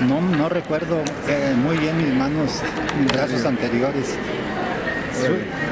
No, 0.00 0.20
no 0.20 0.48
recuerdo 0.48 1.00
eh, 1.28 1.54
muy 1.56 1.78
bien 1.78 1.96
mis 1.96 2.14
manos, 2.14 2.60
mis 3.00 3.10
brazos 3.12 3.44
anteriores. 3.44 4.16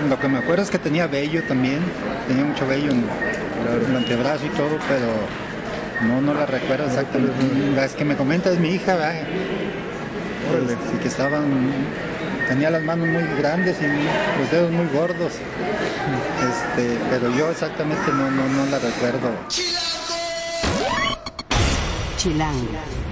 Lo 0.09 0.19
que 0.19 0.29
me 0.29 0.39
acuerdo 0.39 0.63
es 0.63 0.71
que 0.71 0.79
tenía 0.79 1.07
vello 1.07 1.43
también, 1.47 1.81
tenía 2.27 2.45
mucho 2.45 2.67
vello 2.67 2.91
en 2.91 3.05
el 3.89 3.97
antebrazo 3.97 4.47
y 4.47 4.51
todo, 4.51 4.79
pero 4.89 5.07
no, 6.09 6.23
no 6.23 6.35
la 6.35 6.47
recuerdo 6.47 6.87
exactamente. 6.87 7.35
La 7.77 7.87
que 7.89 8.05
me 8.05 8.17
comenta 8.17 8.51
es 8.51 8.59
mi 8.59 8.71
hija, 8.71 8.95
¿verdad? 8.95 9.15
Este, 10.71 10.99
que 11.03 11.09
estaban, 11.09 11.45
tenía 12.49 12.71
las 12.71 12.83
manos 12.83 13.09
muy 13.09 13.23
grandes 13.39 13.77
y 13.81 14.41
los 14.41 14.51
dedos 14.51 14.71
muy 14.71 14.87
gordos. 14.87 15.33
Este, 15.35 16.99
pero 17.11 17.35
yo 17.37 17.51
exactamente 17.51 18.11
no, 18.13 18.31
no, 18.31 18.49
no 18.49 18.67
la 18.71 18.79
recuerdo. 18.79 19.31
Chilango. 22.17 23.04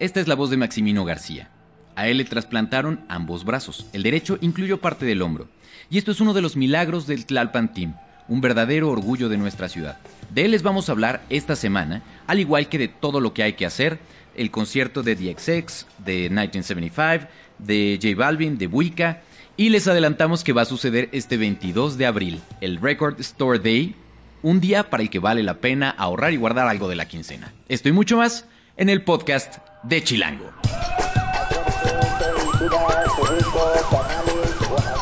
Esta 0.00 0.18
es 0.18 0.28
la 0.28 0.34
voz 0.34 0.48
de 0.48 0.56
Maximino 0.56 1.04
García. 1.04 1.50
A 1.94 2.08
él 2.08 2.16
le 2.16 2.24
trasplantaron 2.24 3.00
ambos 3.08 3.44
brazos. 3.44 3.84
El 3.92 4.02
derecho 4.02 4.38
incluyó 4.40 4.80
parte 4.80 5.04
del 5.04 5.20
hombro. 5.20 5.46
Y 5.90 5.98
esto 5.98 6.10
es 6.10 6.22
uno 6.22 6.32
de 6.32 6.40
los 6.40 6.56
milagros 6.56 7.06
del 7.06 7.26
Tlalpan 7.26 7.74
Team, 7.74 7.94
un 8.26 8.40
verdadero 8.40 8.88
orgullo 8.88 9.28
de 9.28 9.36
nuestra 9.36 9.68
ciudad. 9.68 9.98
De 10.30 10.46
él 10.46 10.52
les 10.52 10.62
vamos 10.62 10.88
a 10.88 10.92
hablar 10.92 11.20
esta 11.28 11.54
semana, 11.54 12.02
al 12.26 12.40
igual 12.40 12.70
que 12.70 12.78
de 12.78 12.88
todo 12.88 13.20
lo 13.20 13.34
que 13.34 13.42
hay 13.42 13.52
que 13.52 13.66
hacer, 13.66 13.98
el 14.36 14.50
concierto 14.50 15.02
de 15.02 15.16
DXX, 15.16 15.86
de 15.98 16.30
1975, 16.30 17.30
de 17.58 17.98
J 18.02 18.16
Balvin, 18.16 18.56
de 18.56 18.68
Wicca, 18.68 19.20
y 19.58 19.68
les 19.68 19.86
adelantamos 19.86 20.44
que 20.44 20.54
va 20.54 20.62
a 20.62 20.64
suceder 20.64 21.10
este 21.12 21.36
22 21.36 21.98
de 21.98 22.06
abril, 22.06 22.40
el 22.62 22.80
Record 22.80 23.20
Store 23.20 23.58
Day, 23.58 23.94
un 24.40 24.60
día 24.60 24.88
para 24.88 25.02
el 25.02 25.10
que 25.10 25.18
vale 25.18 25.42
la 25.42 25.58
pena 25.58 25.90
ahorrar 25.90 26.32
y 26.32 26.38
guardar 26.38 26.68
algo 26.68 26.88
de 26.88 26.96
la 26.96 27.06
quincena. 27.06 27.52
Esto 27.68 27.90
y 27.90 27.92
mucho 27.92 28.16
más 28.16 28.46
en 28.78 28.88
el 28.88 29.02
podcast 29.02 29.58
de 29.82 30.02
Chilango. 30.02 30.50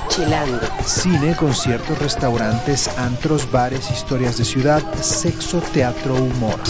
Chilango. 0.09 0.61
Cine, 0.85 1.35
conciertos, 1.37 1.99
restaurantes, 1.99 2.89
antros, 2.99 3.51
bares, 3.51 3.91
historias 3.91 4.39
de 4.39 4.45
ciudad, 4.45 4.83
sexo, 4.95 5.61
teatro, 5.73 6.15
humor. 6.15 6.61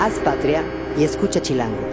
Haz 0.00 0.18
patria 0.24 0.64
y 0.98 1.04
escucha 1.04 1.40
Chilango. 1.42 1.90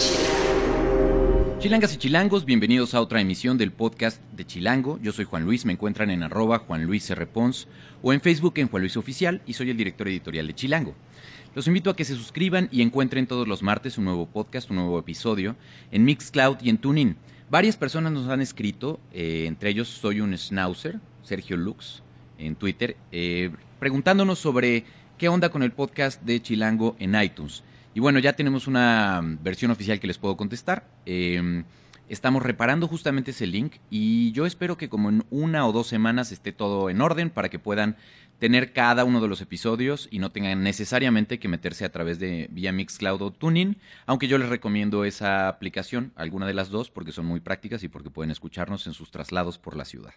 Chilangas 1.60 1.94
y 1.96 1.98
chilangos, 1.98 2.46
bienvenidos 2.46 2.94
a 2.94 3.02
otra 3.02 3.20
emisión 3.20 3.58
del 3.58 3.72
podcast 3.72 4.22
de 4.32 4.46
Chilango. 4.46 5.00
Yo 5.02 5.12
soy 5.12 5.26
Juan 5.26 5.44
Luis, 5.44 5.66
me 5.66 5.74
encuentran 5.74 6.12
en 6.12 6.24
arroba 6.24 6.60
Juan 6.60 6.84
Luis 6.86 7.10
R. 7.10 7.26
Pons, 7.26 7.68
o 8.02 8.14
en 8.14 8.22
Facebook 8.22 8.54
en 8.58 8.70
Juan 8.70 8.84
Luis 8.84 8.96
Oficial 8.96 9.42
y 9.46 9.54
soy 9.54 9.72
el 9.72 9.78
director 9.78 10.08
editorial 10.08 10.48
de 10.48 10.56
Chilango. 10.56 10.96
Los 11.56 11.68
invito 11.68 11.90
a 11.90 11.96
que 11.96 12.06
se 12.06 12.16
suscriban 12.16 12.70
y 12.72 12.82
encuentren 12.82 13.26
todos 13.26 13.48
los 13.48 13.64
martes 13.64 13.98
un 13.98 14.06
nuevo 14.06 14.28
podcast, 14.28 14.70
un 14.70 14.76
nuevo 14.76 15.00
episodio 15.00 15.56
en 15.92 16.06
Mixcloud 16.06 16.58
y 16.62 16.70
en 16.70 16.78
TuneIn. 16.78 17.18
Varias 17.50 17.78
personas 17.78 18.12
nos 18.12 18.28
han 18.30 18.42
escrito, 18.42 19.00
eh, 19.12 19.46
entre 19.48 19.70
ellos 19.70 19.88
soy 19.88 20.22
un 20.22 20.38
schnauzer, 20.38 21.00
Sergio 21.24 21.58
Lux, 21.58 22.04
en 22.38 22.56
Twitter, 22.56 22.98
eh, 23.12 23.50
preguntándonos 23.80 24.38
sobre 24.38 24.86
qué 25.18 25.30
onda 25.30 25.50
con 25.50 25.64
el 25.64 25.72
podcast 25.72 26.22
de 26.22 26.42
Chilango 26.42 26.96
en 27.00 27.20
iTunes. 27.20 27.64
Y 27.96 28.00
bueno, 28.00 28.20
ya 28.20 28.34
tenemos 28.34 28.68
una 28.68 29.22
versión 29.42 29.72
oficial 29.72 30.00
que 30.00 30.08
les 30.08 30.20
puedo 30.20 30.38
contestar. 30.38 30.88
Em, 31.06 31.64
estamos 32.10 32.44
reparando 32.44 32.88
justamente 32.88 33.32
ese 33.32 33.48
link 33.48 33.76
y 33.90 34.32
yo 34.32 34.46
espero 34.46 34.78
que 34.78 34.90
como 34.90 35.10
en 35.10 35.26
una 35.30 35.68
o 35.68 35.72
dos 35.72 35.88
semanas 35.88 36.32
esté 36.32 36.52
todo 36.52 36.90
en 36.90 37.02
orden 37.02 37.30
para 37.30 37.50
que 37.50 37.60
puedan 37.60 37.98
tener 38.40 38.72
cada 38.72 39.04
uno 39.04 39.20
de 39.20 39.28
los 39.28 39.42
episodios 39.42 40.08
y 40.12 40.20
no 40.20 40.32
tengan 40.32 40.64
necesariamente 40.64 41.40
que 41.40 41.48
meterse 41.48 41.86
a 41.86 41.92
través 41.92 42.20
de 42.20 42.48
vía 42.52 42.72
Mixcloud 42.72 43.22
o 43.22 43.32
Tuning, 43.32 43.78
aunque 44.06 44.28
yo 44.28 44.38
les 44.38 44.50
recomiendo 44.50 45.06
esa 45.06 45.48
aplicación, 45.48 46.14
alguna 46.16 46.46
de 46.46 46.54
las 46.54 46.70
dos, 46.70 46.92
porque 46.92 47.12
son 47.12 47.26
muy 47.26 47.40
prácticas 47.40 47.84
y 47.84 47.88
porque 47.88 48.12
pueden 48.12 48.32
escucharnos 48.32 48.86
en 48.88 48.94
sus 48.94 49.12
traslados 49.12 49.58
por 49.58 49.76
la 49.76 49.86
ciudad. 49.86 50.14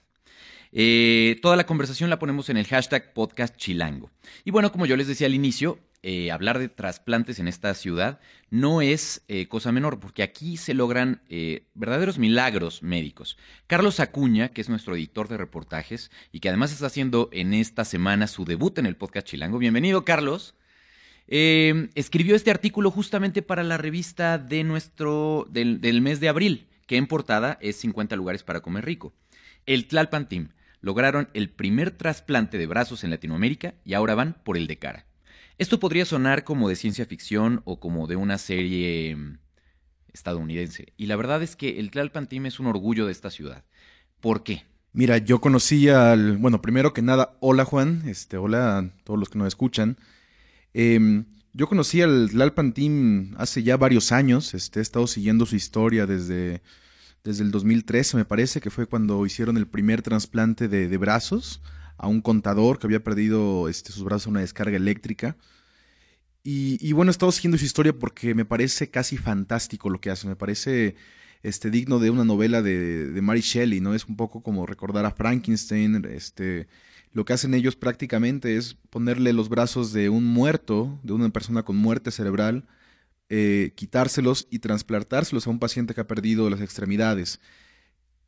Eh, 0.72 1.38
toda 1.42 1.56
la 1.56 1.66
conversación 1.66 2.10
la 2.10 2.18
ponemos 2.18 2.48
en 2.48 2.56
el 2.56 2.66
hashtag 2.66 3.12
podcast 3.12 3.56
chilango. 3.56 4.10
Y 4.44 4.50
bueno, 4.50 4.70
como 4.70 4.86
yo 4.86 4.96
les 4.96 5.08
decía 5.08 5.26
al 5.26 5.34
inicio, 5.34 5.78
eh, 6.02 6.30
hablar 6.30 6.58
de 6.58 6.70
trasplantes 6.70 7.38
en 7.40 7.46
esta 7.46 7.74
ciudad 7.74 8.20
no 8.48 8.80
es 8.80 9.22
eh, 9.28 9.48
cosa 9.48 9.70
menor, 9.70 10.00
porque 10.00 10.22
aquí 10.22 10.56
se 10.56 10.72
logran 10.72 11.20
eh, 11.28 11.66
verdaderos 11.74 12.18
milagros 12.18 12.82
médicos. 12.82 13.36
Carlos 13.66 14.00
Acuña, 14.00 14.48
que 14.48 14.62
es 14.62 14.70
nuestro 14.70 14.96
editor 14.96 15.28
de 15.28 15.36
reportajes 15.36 16.10
y 16.32 16.40
que 16.40 16.48
además 16.48 16.72
está 16.72 16.86
haciendo 16.86 17.28
en 17.32 17.52
esta 17.52 17.84
semana 17.84 18.28
su 18.28 18.46
debut 18.46 18.78
en 18.78 18.86
el 18.86 18.96
podcast 18.96 19.26
Chilango. 19.26 19.58
Bienvenido, 19.58 20.06
Carlos. 20.06 20.54
escribió 21.28 22.34
este 22.34 22.50
artículo 22.50 22.90
justamente 22.90 23.42
para 23.42 23.62
la 23.62 23.76
revista 23.76 24.38
de 24.38 24.64
nuestro 24.64 25.46
del, 25.50 25.82
del 25.82 26.00
mes 26.00 26.18
de 26.18 26.30
abril, 26.30 26.66
que 26.86 26.96
en 26.96 27.06
portada 27.08 27.58
es 27.60 27.76
50 27.76 28.16
lugares 28.16 28.42
para 28.42 28.60
comer 28.60 28.86
rico. 28.86 29.12
El 29.66 29.86
Tlalpan 29.86 30.30
Team 30.30 30.48
lograron 30.80 31.28
el 31.34 31.50
primer 31.50 31.90
trasplante 31.90 32.56
de 32.56 32.66
brazos 32.66 33.04
en 33.04 33.10
Latinoamérica 33.10 33.74
y 33.84 33.92
ahora 33.92 34.14
van 34.14 34.38
por 34.44 34.56
el 34.56 34.66
de 34.66 34.78
cara. 34.78 35.09
Esto 35.60 35.78
podría 35.78 36.06
sonar 36.06 36.44
como 36.44 36.70
de 36.70 36.74
ciencia 36.74 37.04
ficción 37.04 37.60
o 37.66 37.80
como 37.80 38.06
de 38.06 38.16
una 38.16 38.38
serie 38.38 39.14
mm, 39.14 39.40
estadounidense. 40.10 40.94
Y 40.96 41.04
la 41.04 41.16
verdad 41.16 41.42
es 41.42 41.54
que 41.54 41.78
el 41.78 41.90
Tlalpan 41.90 42.28
Team 42.28 42.46
es 42.46 42.60
un 42.60 42.66
orgullo 42.66 43.04
de 43.04 43.12
esta 43.12 43.30
ciudad. 43.30 43.62
¿Por 44.20 44.42
qué? 44.42 44.64
Mira, 44.94 45.18
yo 45.18 45.42
conocí 45.42 45.90
al. 45.90 46.38
Bueno, 46.38 46.62
primero 46.62 46.94
que 46.94 47.02
nada, 47.02 47.36
hola 47.40 47.66
Juan, 47.66 48.04
este, 48.06 48.38
hola 48.38 48.78
a 48.78 48.88
todos 49.04 49.20
los 49.20 49.28
que 49.28 49.36
nos 49.36 49.48
escuchan. 49.48 49.98
Em, 50.72 51.26
yo 51.52 51.68
conocí 51.68 52.00
al 52.00 52.30
Tlalpan 52.30 52.72
Team 52.72 53.34
hace 53.36 53.62
ya 53.62 53.76
varios 53.76 54.12
años. 54.12 54.54
Este, 54.54 54.78
he 54.78 54.82
estado 54.82 55.06
siguiendo 55.06 55.44
su 55.44 55.56
historia 55.56 56.06
desde, 56.06 56.62
desde 57.22 57.44
el 57.44 57.50
2013, 57.50 58.16
me 58.16 58.24
parece, 58.24 58.62
que 58.62 58.70
fue 58.70 58.86
cuando 58.86 59.26
hicieron 59.26 59.58
el 59.58 59.66
primer 59.66 60.00
trasplante 60.00 60.68
de, 60.68 60.88
de 60.88 60.96
brazos 60.96 61.60
a 62.00 62.08
un 62.08 62.22
contador 62.22 62.78
que 62.78 62.86
había 62.86 63.04
perdido 63.04 63.68
este, 63.68 63.92
sus 63.92 64.04
brazos 64.04 64.26
a 64.26 64.30
una 64.30 64.40
descarga 64.40 64.76
eléctrica. 64.76 65.36
Y, 66.42 66.92
bueno, 66.92 67.10
he 67.10 67.12
estado 67.12 67.30
siguiendo 67.32 67.58
su 67.58 67.66
historia 67.66 67.92
porque 67.92 68.34
me 68.34 68.46
parece 68.46 68.88
casi 68.90 69.18
fantástico 69.18 69.90
lo 69.90 70.00
que 70.00 70.10
hace. 70.10 70.26
Me 70.26 70.36
parece 70.36 70.96
este, 71.42 71.70
digno 71.70 71.98
de 71.98 72.08
una 72.08 72.24
novela 72.24 72.62
de, 72.62 73.18
Mary 73.22 73.42
Shelley, 73.42 73.80
¿no? 73.80 73.94
Es 73.94 74.06
un 74.06 74.16
poco 74.16 74.42
como 74.42 74.64
recordar 74.64 75.04
a 75.04 75.10
Frankenstein. 75.10 76.02
Este, 76.06 76.66
lo 77.12 77.26
que 77.26 77.34
hacen 77.34 77.52
ellos 77.52 77.76
prácticamente 77.76 78.56
es 78.56 78.74
ponerle 78.88 79.34
los 79.34 79.50
brazos 79.50 79.92
de 79.92 80.08
un 80.08 80.24
muerto, 80.24 80.98
de 81.02 81.12
una 81.12 81.28
persona 81.28 81.62
con 81.62 81.76
muerte 81.76 82.10
cerebral, 82.10 82.66
eh, 83.28 83.72
quitárselos 83.76 84.48
y 84.50 84.60
trasplantárselos 84.60 85.46
a 85.46 85.50
un 85.50 85.58
paciente 85.58 85.94
que 85.94 86.00
ha 86.00 86.06
perdido 86.06 86.48
las 86.48 86.62
extremidades. 86.62 87.40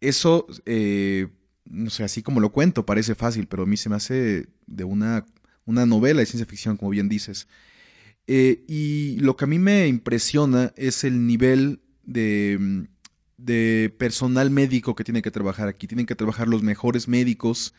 Eso 0.03 0.47
eh, 0.67 1.29
no 1.65 1.91
sé, 1.91 2.05
así 2.05 2.23
como 2.23 2.41
lo 2.41 2.53
cuento, 2.53 2.87
parece 2.87 3.15
fácil, 3.15 3.47
pero 3.47 3.65
a 3.65 3.67
mí 3.67 3.77
se 3.77 3.89
me 3.89 3.97
hace 3.97 4.49
de 4.67 4.85
una, 4.85 5.27
una 5.65 5.87
novela 5.87 6.21
de 6.21 6.27
ciencia 6.27 6.47
ficción, 6.47 6.77
como 6.77 6.91
bien 6.91 7.09
dices. 7.09 7.49
Eh, 8.27 8.65
y 8.69 9.17
lo 9.19 9.37
que 9.37 9.45
a 9.45 9.49
mí 9.49 9.59
me 9.59 9.89
impresiona 9.89 10.73
es 10.77 11.05
el 11.05 11.27
nivel 11.27 11.81
de, 12.05 12.87
de, 13.37 13.95
personal 13.99 14.51
médico 14.51 14.95
que 14.95 15.05
tiene 15.05 15.23
que 15.23 15.31
trabajar 15.31 15.69
aquí. 15.69 15.87
Tienen 15.87 16.07
que 16.07 16.15
trabajar 16.15 16.49
los 16.49 16.63
mejores 16.63 17.09
médicos 17.09 17.75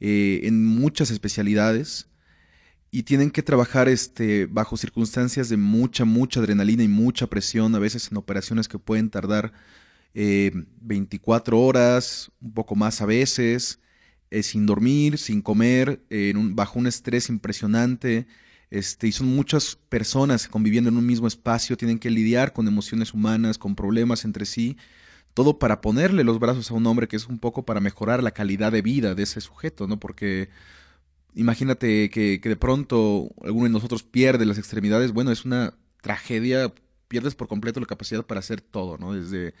eh, 0.00 0.40
en 0.44 0.64
muchas 0.64 1.10
especialidades 1.10 2.08
y 2.90 3.04
tienen 3.04 3.30
que 3.30 3.42
trabajar 3.42 3.88
este, 3.88 4.46
bajo 4.46 4.76
circunstancias 4.76 5.48
de 5.48 5.56
mucha, 5.56 6.04
mucha 6.04 6.40
adrenalina 6.40 6.82
y 6.82 6.88
mucha 6.88 7.26
presión, 7.26 7.74
a 7.74 7.78
veces 7.78 8.10
en 8.10 8.18
operaciones 8.18 8.68
que 8.68 8.78
pueden 8.78 9.08
tardar 9.08 9.52
24 10.14 11.56
eh, 11.56 11.60
horas, 11.60 12.30
un 12.40 12.52
poco 12.52 12.74
más 12.74 13.00
a 13.00 13.06
veces, 13.06 13.80
eh, 14.30 14.42
sin 14.42 14.66
dormir, 14.66 15.18
sin 15.18 15.42
comer, 15.42 16.02
bajo 16.54 16.78
un 16.78 16.86
estrés 16.86 17.28
impresionante. 17.28 18.26
Este, 18.72 19.06
y 19.06 19.12
son 19.12 19.26
muchas 19.26 19.76
personas 19.90 20.48
conviviendo 20.48 20.88
en 20.88 20.96
un 20.96 21.04
mismo 21.04 21.26
espacio, 21.26 21.76
tienen 21.76 21.98
que 21.98 22.08
lidiar 22.08 22.54
con 22.54 22.66
emociones 22.66 23.12
humanas, 23.12 23.58
con 23.58 23.76
problemas 23.76 24.24
entre 24.24 24.46
sí, 24.46 24.78
todo 25.34 25.58
para 25.58 25.82
ponerle 25.82 26.24
los 26.24 26.38
brazos 26.38 26.70
a 26.70 26.74
un 26.74 26.86
hombre 26.86 27.06
que 27.06 27.16
es 27.16 27.26
un 27.26 27.38
poco 27.38 27.64
para 27.66 27.80
mejorar 27.80 28.22
la 28.22 28.30
calidad 28.30 28.72
de 28.72 28.80
vida 28.80 29.14
de 29.14 29.24
ese 29.24 29.42
sujeto, 29.42 29.86
¿no? 29.86 30.00
Porque 30.00 30.48
imagínate 31.34 32.08
que, 32.10 32.40
que 32.40 32.48
de 32.48 32.56
pronto 32.56 33.30
alguno 33.44 33.64
de 33.64 33.70
nosotros 33.72 34.02
pierde 34.04 34.46
las 34.46 34.56
extremidades, 34.58 35.12
bueno, 35.12 35.32
es 35.32 35.44
una 35.44 35.74
tragedia, 36.00 36.72
pierdes 37.08 37.34
por 37.34 37.48
completo 37.48 37.80
la 37.80 37.86
capacidad 37.86 38.24
para 38.24 38.40
hacer 38.40 38.62
todo, 38.62 38.96
¿no? 38.96 39.12
Desde 39.12 39.54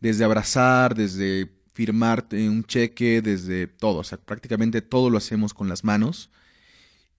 desde 0.00 0.24
abrazar, 0.24 0.94
desde 0.94 1.50
firmar 1.72 2.26
un 2.32 2.64
cheque, 2.64 3.22
desde 3.22 3.66
todo. 3.66 3.98
O 3.98 4.04
sea, 4.04 4.18
prácticamente 4.18 4.82
todo 4.82 5.10
lo 5.10 5.18
hacemos 5.18 5.54
con 5.54 5.68
las 5.68 5.84
manos. 5.84 6.30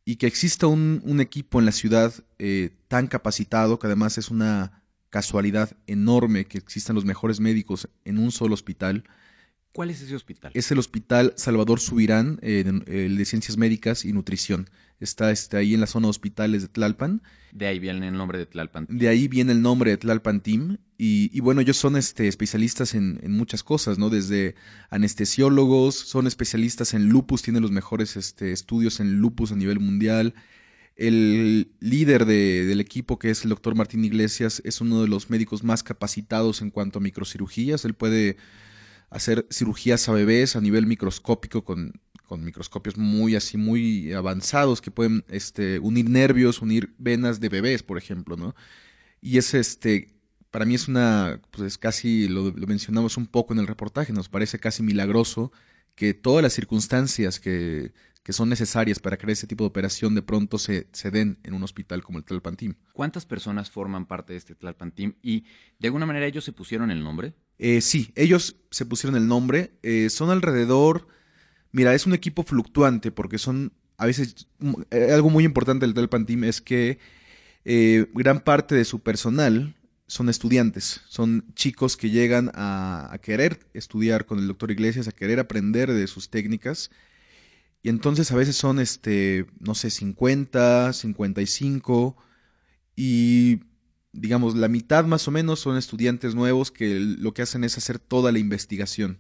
Y 0.04 0.16
que 0.16 0.28
exista 0.28 0.68
un, 0.68 1.20
equipo 1.22 1.60
en 1.60 1.66
la 1.66 1.72
ciudad 1.72 2.14
eh, 2.40 2.72
tan 2.88 3.08
capacitado, 3.08 3.80
que 3.80 3.88
además 3.88 4.18
es 4.18 4.30
una 4.30 4.84
casualidad 5.10 5.78
enorme 5.88 6.46
que 6.46 6.58
existan 6.58 6.96
los 6.96 7.06
mejores 7.06 7.40
médicos 7.40 7.88
en 8.06 8.18
un 8.18 8.32
solo 8.32 8.54
hospital, 8.54 9.04
¿Cuál 9.74 9.90
es 9.90 10.02
ese 10.02 10.16
hospital? 10.16 10.52
Es 10.54 10.70
el 10.72 10.80
Hospital 10.80 11.34
Salvador 11.38 11.80
Subirán, 11.80 12.40
eh, 12.42 12.66
el 12.88 13.18
de 13.18 13.26
Ciencias 13.26 13.58
Médicas 13.58 14.04
y 14.04 14.12
Nutrición. 14.12 14.70
Está, 15.02 15.32
está, 15.32 15.58
ahí 15.58 15.74
en 15.74 15.82
la 15.82 15.88
zona 15.88 16.06
de 16.06 16.12
hospitales 16.12 16.62
de 16.62 16.68
Tlalpan. 16.68 17.24
De 17.52 17.66
ahí 17.66 17.80
viene 17.80 18.08
el 18.08 18.14
nombre 18.14 18.38
de 18.38 18.46
Tlalpan. 18.46 18.86
De 18.88 19.08
ahí 19.08 19.28
viene 19.28 19.52
el 19.52 19.62
nombre 19.62 19.90
de 19.92 19.98
Tlalpan 19.98 20.42
Team. 20.42 20.78
Y, 20.98 21.40
bueno, 21.40 21.62
ellos 21.62 21.78
son 21.78 21.98
este, 21.98 22.28
especialistas 22.28 22.94
en, 22.94 23.20
muchas 23.32 23.64
cosas, 23.64 23.98
¿no? 23.98 24.12
Desde 24.12 24.54
anestesiólogos, 24.92 25.96
son 25.96 26.28
especialistas 26.28 26.94
en 26.94 27.10
lupus, 27.10 27.42
tienen 27.42 27.64
los 27.64 27.72
mejores 27.72 28.16
este, 28.16 28.52
estudios 28.52 29.00
en 29.00 29.18
lupus 29.18 29.52
a 29.52 29.56
nivel 29.56 29.80
mundial. 29.80 30.36
El 30.96 31.72
líder 31.80 32.26
del 32.26 32.80
equipo, 32.80 33.18
que 33.18 33.32
es 33.32 33.44
el 33.44 33.50
doctor 33.50 33.74
Martín 33.74 34.06
Iglesias, 34.06 34.62
es 34.64 34.80
uno 34.80 35.02
de 35.02 35.08
los 35.08 35.32
médicos 35.32 35.64
más 35.64 35.82
capacitados 35.82 36.62
en 36.62 36.70
cuanto 36.70 37.00
a 37.00 37.02
microcirugías. 37.02 37.84
Él 37.84 37.96
puede 37.96 38.38
hacer 39.10 39.48
cirugías 39.52 40.08
a 40.08 40.14
bebés 40.14 40.56
a 40.56 40.62
nivel 40.62 40.86
microscópico 40.86 41.64
con, 41.64 42.00
con 42.32 42.46
microscopios 42.46 42.96
muy 42.96 43.36
así, 43.36 43.58
muy 43.58 44.14
avanzados 44.14 44.80
que 44.80 44.90
pueden 44.90 45.26
este, 45.28 45.80
unir 45.80 46.10
nervios, 46.10 46.62
unir 46.62 46.94
venas 46.98 47.42
de 47.42 47.50
bebés, 47.50 47.84
por 47.84 47.98
ejemplo, 47.98 48.38
¿no? 48.38 48.56
Y 49.20 49.38
es 49.38 49.54
este, 49.54 50.14
para 50.50 50.64
mí 50.64 50.76
es 50.76 50.88
una, 50.88 51.42
pues 51.52 51.78
casi, 51.78 52.30
lo, 52.30 52.54
mencionamos 52.54 53.18
un 53.18 53.28
poco 53.28 53.52
en 53.52 53.60
el 53.60 53.68
reportaje, 53.68 54.14
nos 54.14 54.30
parece 54.30 54.60
casi 54.60 54.82
milagroso 54.82 55.52
que 55.94 56.14
todas 56.14 56.42
las 56.42 56.54
circunstancias 56.54 57.42
que, 57.42 57.92
que 58.24 58.32
son 58.32 58.48
necesarias 58.48 59.00
para 59.00 59.18
crear 59.18 59.32
ese 59.32 59.46
tipo 59.46 59.66
de 59.66 59.68
operación 59.68 60.16
de 60.16 60.22
pronto 60.22 60.58
se, 60.58 60.88
se 60.94 61.12
den 61.12 61.38
en 61.44 61.54
un 61.54 61.64
hospital 61.64 62.02
como 62.02 62.18
el 62.18 62.24
Tlalpan 62.24 62.56
Team. 62.56 62.76
¿Cuántas 62.94 63.26
personas 63.26 63.70
forman 63.70 64.06
parte 64.06 64.32
de 64.32 64.40
este 64.40 64.56
Tlalpan 64.56 64.94
Team? 64.94 65.16
¿Y 65.22 65.44
de 65.80 65.90
alguna 65.90 66.06
manera 66.06 66.28
ellos 66.28 66.46
se 66.46 66.54
pusieron 66.54 66.92
el 66.92 67.04
nombre? 67.04 67.34
Eh, 67.58 67.82
sí, 67.82 68.14
ellos 68.16 68.56
se 68.72 68.86
pusieron 68.86 69.18
el 69.18 69.28
nombre. 69.28 69.74
Eh, 69.84 70.10
son 70.10 70.30
alrededor, 70.30 71.10
mira, 71.72 71.94
es 71.94 72.06
un 72.06 72.14
equipo 72.14 72.44
fluctuante 72.44 73.12
porque 73.12 73.38
son, 73.38 73.74
a 73.98 74.06
veces, 74.06 74.48
eh, 74.92 75.12
algo 75.12 75.30
muy 75.30 75.44
importante 75.44 75.86
del 75.86 75.94
Tlalpan 75.94 76.26
Team 76.26 76.44
es 76.44 76.62
que 76.62 77.00
gran 78.14 78.40
parte 78.40 78.74
de 78.74 78.86
su 78.86 79.02
personal 79.02 79.76
son 80.08 80.30
estudiantes, 80.30 81.02
son 81.08 81.46
chicos 81.54 81.96
que 81.96 82.10
llegan 82.10 82.52
a, 82.56 83.14
a, 83.14 83.18
querer 83.20 83.60
estudiar 83.74 84.26
con 84.26 84.40
el 84.40 84.48
doctor 84.48 84.72
Iglesias, 84.72 85.08
a 85.08 85.12
querer 85.12 85.40
aprender 85.40 85.92
de 85.92 86.08
sus 86.08 86.30
técnicas 86.30 86.90
y 87.84 87.90
entonces 87.90 88.32
a 88.32 88.36
veces 88.36 88.56
son, 88.56 88.80
este, 88.80 89.46
no 89.60 89.76
sé, 89.76 89.90
50, 89.90 90.94
55 90.94 92.18
y 92.96 93.62
digamos, 94.14 94.56
la 94.56 94.68
mitad 94.68 95.06
más 95.06 95.28
o 95.28 95.32
menos 95.32 95.60
son 95.60 95.78
estudiantes 95.78 96.36
nuevos 96.36 96.72
que 96.72 97.00
lo 97.00 97.34
que 97.34 97.42
hacen 97.42 97.64
es 97.64 97.78
hacer 97.78 97.98
toda 97.98 98.32
la 98.32 98.40
investigación. 98.40 99.18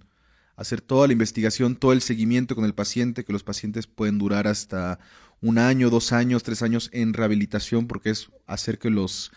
Hacer 0.61 0.79
toda 0.79 1.07
la 1.07 1.13
investigación, 1.13 1.75
todo 1.75 1.91
el 1.91 2.01
seguimiento 2.01 2.55
con 2.55 2.65
el 2.65 2.75
paciente, 2.75 3.25
que 3.25 3.33
los 3.33 3.43
pacientes 3.43 3.87
pueden 3.87 4.19
durar 4.19 4.45
hasta 4.45 4.99
un 5.41 5.57
año, 5.57 5.89
dos 5.89 6.11
años, 6.11 6.43
tres 6.43 6.61
años 6.61 6.91
en 6.93 7.13
rehabilitación, 7.13 7.87
porque 7.87 8.11
es 8.11 8.29
hacer 8.45 8.77
que 8.77 8.91
los 8.91 9.31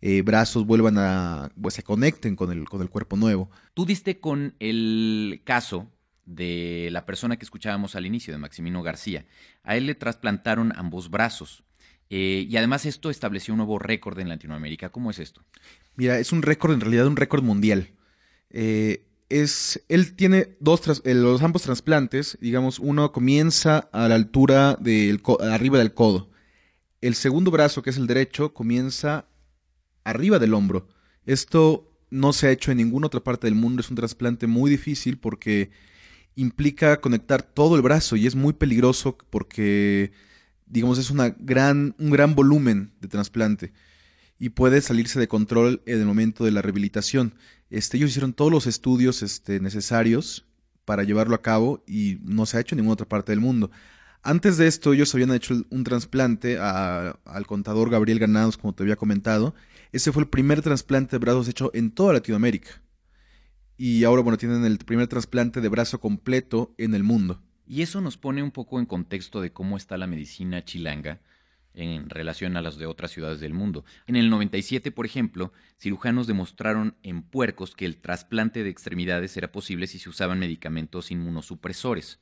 eh, 0.00 0.22
brazos 0.22 0.64
vuelvan 0.64 0.96
a, 0.96 1.50
pues 1.60 1.74
se 1.74 1.82
conecten 1.82 2.34
con 2.34 2.50
el, 2.50 2.66
con 2.66 2.80
el 2.80 2.88
cuerpo 2.88 3.16
nuevo. 3.16 3.50
Tú 3.74 3.84
diste 3.84 4.20
con 4.20 4.54
el 4.58 5.42
caso 5.44 5.90
de 6.24 6.88
la 6.92 7.04
persona 7.04 7.36
que 7.36 7.44
escuchábamos 7.44 7.94
al 7.94 8.06
inicio, 8.06 8.32
de 8.32 8.38
Maximino 8.38 8.82
García. 8.82 9.26
A 9.62 9.76
él 9.76 9.84
le 9.84 9.94
trasplantaron 9.94 10.72
ambos 10.76 11.10
brazos. 11.10 11.62
Eh, 12.08 12.46
y 12.48 12.56
además 12.56 12.86
esto 12.86 13.10
estableció 13.10 13.52
un 13.52 13.58
nuevo 13.58 13.78
récord 13.78 14.18
en 14.18 14.30
Latinoamérica. 14.30 14.88
¿Cómo 14.88 15.10
es 15.10 15.18
esto? 15.18 15.44
Mira, 15.96 16.18
es 16.18 16.32
un 16.32 16.40
récord, 16.40 16.72
en 16.72 16.80
realidad 16.80 17.06
un 17.06 17.16
récord 17.16 17.44
mundial. 17.44 17.90
Eh, 18.48 19.09
es, 19.30 19.82
él 19.88 20.14
tiene 20.14 20.56
dos, 20.60 21.02
eh, 21.04 21.14
los 21.14 21.40
ambos 21.42 21.62
trasplantes, 21.62 22.36
digamos, 22.40 22.78
uno 22.78 23.12
comienza 23.12 23.88
a 23.92 24.08
la 24.08 24.16
altura 24.16 24.76
del, 24.80 25.22
arriba 25.40 25.78
del 25.78 25.94
codo. 25.94 26.30
El 27.00 27.14
segundo 27.14 27.50
brazo, 27.50 27.82
que 27.82 27.90
es 27.90 27.96
el 27.96 28.06
derecho, 28.06 28.52
comienza 28.52 29.26
arriba 30.04 30.38
del 30.38 30.52
hombro. 30.52 30.88
Esto 31.24 31.90
no 32.10 32.32
se 32.32 32.48
ha 32.48 32.50
hecho 32.50 32.72
en 32.72 32.78
ninguna 32.78 33.06
otra 33.06 33.20
parte 33.20 33.46
del 33.46 33.54
mundo, 33.54 33.80
es 33.80 33.88
un 33.88 33.96
trasplante 33.96 34.46
muy 34.46 34.70
difícil 34.70 35.16
porque 35.16 35.70
implica 36.34 37.00
conectar 37.00 37.42
todo 37.42 37.76
el 37.76 37.82
brazo 37.82 38.16
y 38.16 38.26
es 38.26 38.34
muy 38.34 38.52
peligroso 38.52 39.16
porque, 39.30 40.12
digamos, 40.66 40.98
es 40.98 41.10
una 41.10 41.30
gran, 41.38 41.94
un 41.98 42.10
gran 42.10 42.34
volumen 42.34 42.92
de 43.00 43.08
trasplante 43.08 43.72
y 44.40 44.48
puede 44.48 44.80
salirse 44.80 45.20
de 45.20 45.28
control 45.28 45.82
en 45.86 46.00
el 46.00 46.06
momento 46.06 46.44
de 46.44 46.50
la 46.50 46.62
rehabilitación. 46.62 47.34
Este, 47.70 47.96
ellos 47.96 48.10
hicieron 48.10 48.32
todos 48.32 48.50
los 48.50 48.66
estudios 48.66 49.22
este, 49.22 49.60
necesarios 49.60 50.46
para 50.84 51.04
llevarlo 51.04 51.34
a 51.34 51.42
cabo 51.42 51.82
y 51.86 52.18
no 52.22 52.46
se 52.46 52.56
ha 52.56 52.60
hecho 52.60 52.74
en 52.74 52.78
ninguna 52.78 52.94
otra 52.94 53.08
parte 53.08 53.32
del 53.32 53.40
mundo. 53.40 53.70
Antes 54.22 54.58
de 54.58 54.66
esto, 54.66 54.92
ellos 54.92 55.14
habían 55.14 55.32
hecho 55.32 55.64
un 55.70 55.84
trasplante 55.84 56.58
al 56.58 57.46
contador 57.46 57.88
Gabriel 57.88 58.18
Ganados, 58.18 58.58
como 58.58 58.74
te 58.74 58.82
había 58.82 58.96
comentado. 58.96 59.54
Ese 59.92 60.12
fue 60.12 60.24
el 60.24 60.28
primer 60.28 60.60
trasplante 60.60 61.12
de 61.12 61.18
brazos 61.18 61.48
hecho 61.48 61.70
en 61.72 61.90
toda 61.90 62.12
Latinoamérica 62.12 62.82
y 63.82 64.04
ahora, 64.04 64.20
bueno, 64.20 64.36
tienen 64.36 64.66
el 64.66 64.76
primer 64.76 65.08
trasplante 65.08 65.62
de 65.62 65.68
brazo 65.70 66.00
completo 66.00 66.74
en 66.76 66.94
el 66.94 67.02
mundo. 67.02 67.40
Y 67.66 67.80
eso 67.80 68.02
nos 68.02 68.18
pone 68.18 68.42
un 68.42 68.50
poco 68.50 68.78
en 68.78 68.84
contexto 68.84 69.40
de 69.40 69.54
cómo 69.54 69.78
está 69.78 69.96
la 69.96 70.06
medicina 70.06 70.62
chilanga 70.66 71.22
en 71.74 72.10
relación 72.10 72.56
a 72.56 72.62
las 72.62 72.76
de 72.76 72.86
otras 72.86 73.10
ciudades 73.10 73.40
del 73.40 73.54
mundo. 73.54 73.84
En 74.06 74.16
el 74.16 74.30
97, 74.30 74.90
por 74.92 75.06
ejemplo, 75.06 75.52
cirujanos 75.78 76.26
demostraron 76.26 76.96
en 77.02 77.22
puercos 77.22 77.74
que 77.74 77.86
el 77.86 77.96
trasplante 77.96 78.62
de 78.62 78.70
extremidades 78.70 79.36
era 79.36 79.52
posible 79.52 79.86
si 79.86 79.98
se 79.98 80.08
usaban 80.08 80.38
medicamentos 80.38 81.10
inmunosupresores. 81.10 82.18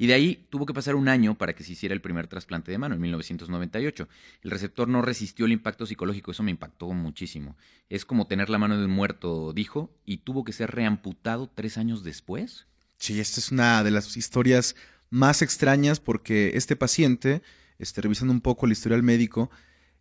Y 0.00 0.06
de 0.06 0.14
ahí 0.14 0.46
tuvo 0.48 0.64
que 0.64 0.72
pasar 0.72 0.94
un 0.94 1.08
año 1.08 1.36
para 1.36 1.54
que 1.54 1.64
se 1.64 1.72
hiciera 1.72 1.92
el 1.92 2.00
primer 2.00 2.28
trasplante 2.28 2.70
de 2.70 2.78
mano, 2.78 2.94
en 2.94 3.00
1998. 3.00 4.08
El 4.42 4.50
receptor 4.52 4.86
no 4.86 5.02
resistió 5.02 5.44
el 5.44 5.52
impacto 5.52 5.86
psicológico, 5.86 6.30
eso 6.30 6.44
me 6.44 6.52
impactó 6.52 6.88
muchísimo. 6.92 7.56
Es 7.88 8.04
como 8.04 8.28
tener 8.28 8.48
la 8.48 8.58
mano 8.58 8.78
de 8.78 8.84
un 8.84 8.92
muerto, 8.92 9.52
dijo, 9.52 9.90
y 10.04 10.18
tuvo 10.18 10.44
que 10.44 10.52
ser 10.52 10.70
reamputado 10.70 11.50
tres 11.52 11.78
años 11.78 12.04
después. 12.04 12.66
Sí, 12.96 13.18
esta 13.18 13.40
es 13.40 13.50
una 13.50 13.82
de 13.82 13.90
las 13.90 14.16
historias 14.16 14.76
más 15.10 15.42
extrañas 15.42 15.98
porque 15.98 16.52
este 16.54 16.76
paciente, 16.76 17.42
este, 17.78 18.00
revisando 18.00 18.32
un 18.32 18.40
poco 18.40 18.66
el 18.66 18.72
historial 18.72 19.02
médico, 19.02 19.50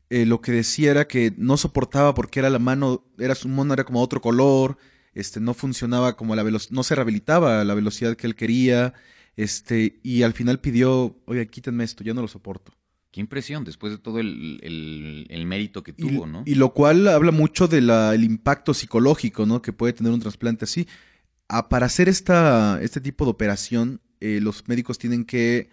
eh, 0.09 0.25
lo 0.25 0.41
que 0.41 0.51
decía 0.51 0.91
era 0.91 1.07
que 1.07 1.33
no 1.37 1.57
soportaba 1.57 2.13
porque 2.13 2.39
era 2.39 2.49
la 2.49 2.59
mano, 2.59 3.05
era 3.17 3.35
su 3.35 3.49
mano 3.49 3.73
era 3.73 3.83
como 3.83 4.01
otro 4.01 4.21
color, 4.21 4.77
este, 5.13 5.39
no 5.39 5.53
funcionaba 5.53 6.15
como 6.15 6.35
la 6.35 6.43
velocidad, 6.43 6.73
no 6.73 6.83
se 6.83 6.95
rehabilitaba 6.95 7.61
a 7.61 7.65
la 7.65 7.73
velocidad 7.73 8.15
que 8.15 8.27
él 8.27 8.35
quería, 8.35 8.93
este, 9.35 9.99
y 10.03 10.23
al 10.23 10.33
final 10.33 10.59
pidió, 10.59 11.17
oye, 11.25 11.47
quítenme 11.47 11.83
esto, 11.83 12.03
ya 12.03 12.13
no 12.13 12.21
lo 12.21 12.27
soporto. 12.27 12.73
Qué 13.11 13.21
impresión, 13.21 13.63
después 13.63 13.91
de 13.91 13.97
todo 13.97 14.19
el, 14.19 14.59
el, 15.29 15.45
mérito 15.45 15.81
que 15.81 15.93
tuvo, 15.93 16.27
y, 16.27 16.29
¿no? 16.29 16.43
Y 16.45 16.55
lo 16.55 16.73
cual 16.73 17.07
habla 17.07 17.31
mucho 17.31 17.67
del 17.67 17.89
impacto 18.23 18.73
psicológico, 18.73 19.45
¿no? 19.45 19.61
Que 19.61 19.73
puede 19.73 19.93
tener 19.93 20.11
un 20.11 20.19
trasplante 20.19 20.65
así. 20.65 20.87
Ah, 21.47 21.69
para 21.69 21.85
hacer 21.85 22.09
esta, 22.09 22.79
este 22.81 23.01
tipo 23.01 23.25
de 23.25 23.31
operación, 23.31 24.01
eh, 24.19 24.39
los 24.41 24.67
médicos 24.67 24.97
tienen 24.97 25.25
que 25.25 25.69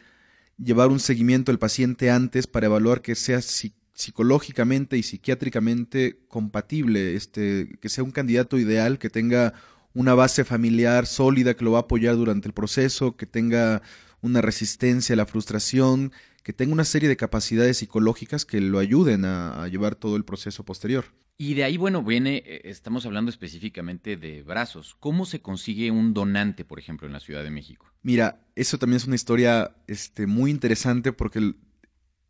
llevar 0.59 0.91
un 0.91 1.01
seguimiento 1.01 1.53
al 1.53 1.59
paciente 1.59 2.11
antes 2.11 2.47
para 2.47 2.67
evaluar 2.67 3.03
que 3.03 3.15
sea 3.15 3.41
psicológicamente 3.43 4.97
y 4.97 5.03
psiquiátricamente 5.03 6.19
compatible, 6.29 7.15
este, 7.15 7.79
que 7.81 7.89
sea 7.89 8.05
un 8.05 8.11
candidato 8.11 8.59
ideal, 8.59 8.99
que 8.99 9.11
tenga 9.11 9.55
una 9.95 10.15
base 10.15 10.45
familiar 10.45 11.07
sólida 11.07 11.55
que 11.55 11.65
lo 11.65 11.73
va 11.73 11.79
a 11.79 11.83
apoyar 11.83 12.17
durante 12.17 12.49
el 12.49 12.55
proceso, 12.55 13.17
que 13.17 13.27
tenga 13.27 13.83
una 14.25 14.41
resistencia 14.41 15.13
a 15.13 15.17
la 15.17 15.27
frustración, 15.27 16.11
que 16.43 16.55
tenga 16.55 16.73
una 16.73 16.87
serie 16.87 17.11
de 17.11 17.17
capacidades 17.17 17.77
psicológicas 17.77 18.47
que 18.47 18.59
lo 18.59 18.79
ayuden 18.79 19.27
a, 19.27 19.69
llevar 19.69 19.97
todo 19.97 20.17
el 20.17 20.25
proceso 20.25 20.65
posterior. 20.65 21.05
Y 21.37 21.53
de 21.53 21.65
ahí, 21.65 21.77
bueno, 21.77 22.03
viene, 22.03 22.43
eh, 22.47 22.63
estamos 22.65 23.05
hablando 23.05 23.31
específicamente 23.31 24.17
de 24.17 24.43
brazos. 24.43 24.97
¿Cómo 24.99 25.27
se 25.27 25.43
consigue 25.43 25.91
un 25.91 26.15
donante, 26.15 26.65
por 26.65 26.79
ejemplo, 26.79 27.07
en 27.07 27.13
la 27.13 27.21
Ciudad 27.21 27.45
de 27.45 27.51
México? 27.51 27.87
Mira, 28.03 28.41
eso 28.55 28.79
también 28.79 28.97
es 28.97 29.07
una 29.07 29.17
historia 29.17 29.77
este, 29.89 30.27
muy 30.27 30.51
interesante 30.51 31.13
porque 31.13 31.55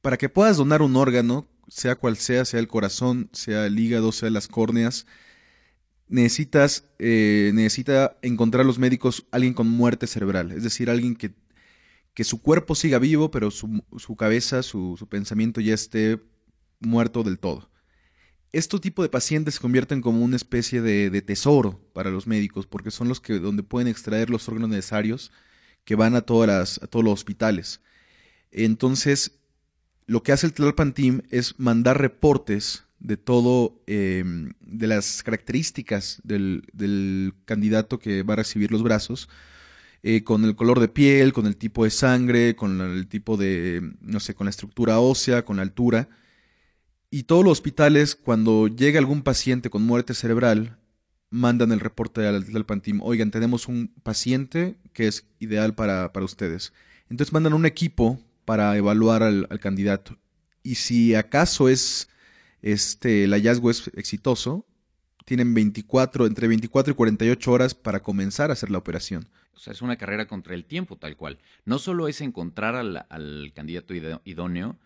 para 0.00 0.16
que 0.16 0.28
puedas 0.28 0.56
donar 0.56 0.82
un 0.82 0.96
órgano, 0.96 1.46
sea 1.68 1.94
cual 1.94 2.16
sea, 2.16 2.44
sea 2.44 2.58
el 2.58 2.66
corazón, 2.66 3.30
sea 3.32 3.66
el 3.66 3.78
hígado, 3.78 4.10
sea 4.10 4.30
las 4.30 4.48
córneas, 4.48 5.06
necesitas, 6.08 6.88
eh, 6.98 7.52
necesita 7.54 8.18
encontrar 8.22 8.66
los 8.66 8.80
médicos 8.80 9.26
alguien 9.30 9.54
con 9.54 9.68
muerte 9.68 10.08
cerebral, 10.08 10.50
es 10.50 10.64
decir, 10.64 10.90
alguien 10.90 11.14
que, 11.14 11.32
que 12.14 12.24
su 12.24 12.40
cuerpo 12.40 12.74
siga 12.74 12.98
vivo, 12.98 13.30
pero 13.30 13.50
su, 13.50 13.82
su 13.98 14.16
cabeza, 14.16 14.62
su, 14.62 14.96
su, 14.98 15.08
pensamiento 15.08 15.60
ya 15.60 15.74
esté 15.74 16.20
muerto 16.80 17.22
del 17.22 17.38
todo. 17.38 17.70
Este 18.52 18.78
tipo 18.78 19.02
de 19.02 19.08
pacientes 19.08 19.54
se 19.54 19.60
convierten 19.60 20.00
como 20.00 20.24
una 20.24 20.36
especie 20.36 20.80
de, 20.80 21.10
de, 21.10 21.22
tesoro 21.22 21.80
para 21.92 22.10
los 22.10 22.26
médicos, 22.28 22.66
porque 22.66 22.92
son 22.92 23.08
los 23.08 23.20
que 23.20 23.40
donde 23.40 23.64
pueden 23.64 23.88
extraer 23.88 24.30
los 24.30 24.48
órganos 24.48 24.70
necesarios 24.70 25.32
que 25.84 25.96
van 25.96 26.14
a, 26.14 26.20
todas 26.22 26.46
las, 26.48 26.82
a 26.82 26.86
todos 26.86 27.04
los 27.04 27.14
hospitales. 27.14 27.80
Entonces, 28.52 29.40
lo 30.06 30.22
que 30.22 30.32
hace 30.32 30.46
el 30.46 30.52
Tlalpan 30.52 30.94
Team 30.94 31.22
es 31.30 31.58
mandar 31.58 32.00
reportes 32.00 32.84
de 33.00 33.16
todo, 33.16 33.82
em, 33.86 34.52
de 34.60 34.86
las 34.86 35.22
características 35.22 36.20
del, 36.24 37.34
candidato 37.44 37.98
que 37.98 38.22
va 38.22 38.34
a 38.34 38.38
recibir 38.38 38.72
los 38.72 38.82
brazos, 38.82 39.28
eh, 40.06 40.22
con 40.22 40.44
el 40.44 40.54
color 40.54 40.80
de 40.80 40.88
piel, 40.88 41.32
con 41.32 41.46
el 41.46 41.56
tipo 41.56 41.84
de 41.84 41.90
sangre, 41.90 42.54
con 42.54 42.78
el 42.82 43.08
tipo 43.08 43.38
de, 43.38 43.94
no 44.02 44.20
sé, 44.20 44.34
con 44.34 44.44
la 44.44 44.50
estructura 44.50 45.00
ósea, 45.00 45.46
con 45.46 45.56
la 45.56 45.62
altura. 45.62 46.10
Y 47.08 47.22
todos 47.22 47.42
los 47.42 47.52
hospitales, 47.52 48.14
cuando 48.14 48.68
llega 48.68 48.98
algún 48.98 49.22
paciente 49.22 49.70
con 49.70 49.82
muerte 49.82 50.12
cerebral, 50.12 50.76
mandan 51.30 51.72
el 51.72 51.80
reporte 51.80 52.26
al, 52.26 52.44
al 52.54 52.66
Pantim. 52.66 53.00
Oigan, 53.00 53.30
tenemos 53.30 53.66
un 53.66 53.94
paciente 54.02 54.76
que 54.92 55.06
es 55.06 55.26
ideal 55.38 55.74
para, 55.74 56.12
para 56.12 56.26
ustedes. 56.26 56.74
Entonces 57.08 57.32
mandan 57.32 57.54
un 57.54 57.64
equipo 57.64 58.20
para 58.44 58.76
evaluar 58.76 59.22
al, 59.22 59.46
al 59.48 59.58
candidato. 59.58 60.18
Y 60.62 60.74
si 60.74 61.14
acaso 61.14 61.70
es 61.70 62.10
este 62.60 63.24
el 63.24 63.32
hallazgo 63.32 63.70
es 63.70 63.90
exitoso, 63.94 64.66
tienen 65.24 65.54
24, 65.54 66.26
entre 66.26 66.46
24 66.46 66.92
y 66.92 66.94
48 66.94 67.52
horas 67.52 67.74
para 67.74 68.02
comenzar 68.02 68.50
a 68.50 68.52
hacer 68.52 68.70
la 68.70 68.76
operación. 68.76 69.28
O 69.54 69.58
sea, 69.58 69.72
es 69.72 69.82
una 69.82 69.96
carrera 69.96 70.26
contra 70.26 70.54
el 70.54 70.64
tiempo, 70.64 70.96
tal 70.96 71.16
cual. 71.16 71.38
No 71.64 71.78
solo 71.78 72.08
es 72.08 72.20
encontrar 72.20 72.74
al, 72.74 73.06
al 73.08 73.52
candidato 73.54 73.94
idóneo, 74.24 74.78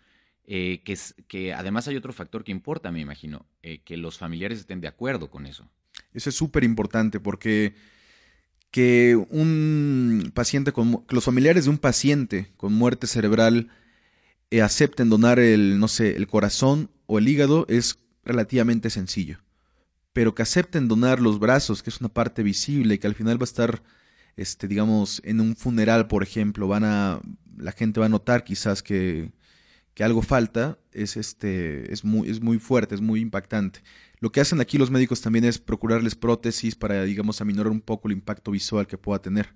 eh, 0.50 0.80
que, 0.82 0.96
que 1.26 1.52
además 1.52 1.88
hay 1.88 1.96
otro 1.96 2.14
factor 2.14 2.42
que 2.42 2.52
importa, 2.52 2.90
me 2.90 3.00
imagino, 3.00 3.44
eh, 3.62 3.80
que 3.84 3.98
los 3.98 4.16
familiares 4.16 4.58
estén 4.58 4.80
de 4.80 4.88
acuerdo 4.88 5.30
con 5.30 5.44
eso. 5.44 5.68
Eso 6.14 6.30
es 6.30 6.36
súper 6.36 6.64
importante 6.64 7.20
porque 7.20 7.74
que 8.70 9.16
un 9.28 10.32
paciente 10.34 10.72
con 10.72 11.04
que 11.06 11.14
los 11.14 11.24
familiares 11.24 11.64
de 11.64 11.70
un 11.70 11.78
paciente 11.78 12.50
con 12.56 12.72
muerte 12.72 13.06
cerebral 13.06 13.68
eh, 14.50 14.62
acepten 14.62 15.10
donar 15.10 15.38
el, 15.38 15.78
no 15.78 15.88
sé, 15.88 16.16
el 16.16 16.26
corazón 16.26 16.90
o 17.06 17.18
el 17.18 17.28
hígado 17.28 17.66
es 17.68 17.98
relativamente 18.24 18.88
sencillo. 18.88 19.40
Pero 20.14 20.34
que 20.34 20.42
acepten 20.42 20.88
donar 20.88 21.20
los 21.20 21.38
brazos, 21.38 21.82
que 21.82 21.90
es 21.90 22.00
una 22.00 22.08
parte 22.08 22.42
visible 22.42 22.98
que 22.98 23.06
al 23.06 23.14
final 23.14 23.38
va 23.38 23.42
a 23.42 23.52
estar 23.52 23.82
este, 24.38 24.68
digamos, 24.68 25.20
en 25.24 25.40
un 25.40 25.56
funeral, 25.56 26.06
por 26.06 26.22
ejemplo, 26.22 26.68
van 26.68 26.84
a, 26.84 27.20
la 27.56 27.72
gente 27.72 27.98
va 27.98 28.06
a 28.06 28.08
notar 28.08 28.44
quizás 28.44 28.84
que, 28.84 29.32
que 29.94 30.04
algo 30.04 30.22
falta, 30.22 30.78
es, 30.92 31.16
este, 31.16 31.92
es, 31.92 32.04
muy, 32.04 32.30
es 32.30 32.40
muy 32.40 32.60
fuerte, 32.60 32.94
es 32.94 33.00
muy 33.00 33.20
impactante. 33.20 33.80
Lo 34.20 34.30
que 34.30 34.40
hacen 34.40 34.60
aquí 34.60 34.78
los 34.78 34.92
médicos 34.92 35.20
también 35.20 35.44
es 35.44 35.58
procurarles 35.58 36.14
prótesis 36.14 36.76
para, 36.76 37.02
digamos, 37.02 37.40
aminorar 37.40 37.72
un 37.72 37.80
poco 37.80 38.06
el 38.06 38.12
impacto 38.12 38.52
visual 38.52 38.86
que 38.86 38.96
pueda 38.96 39.20
tener. 39.20 39.52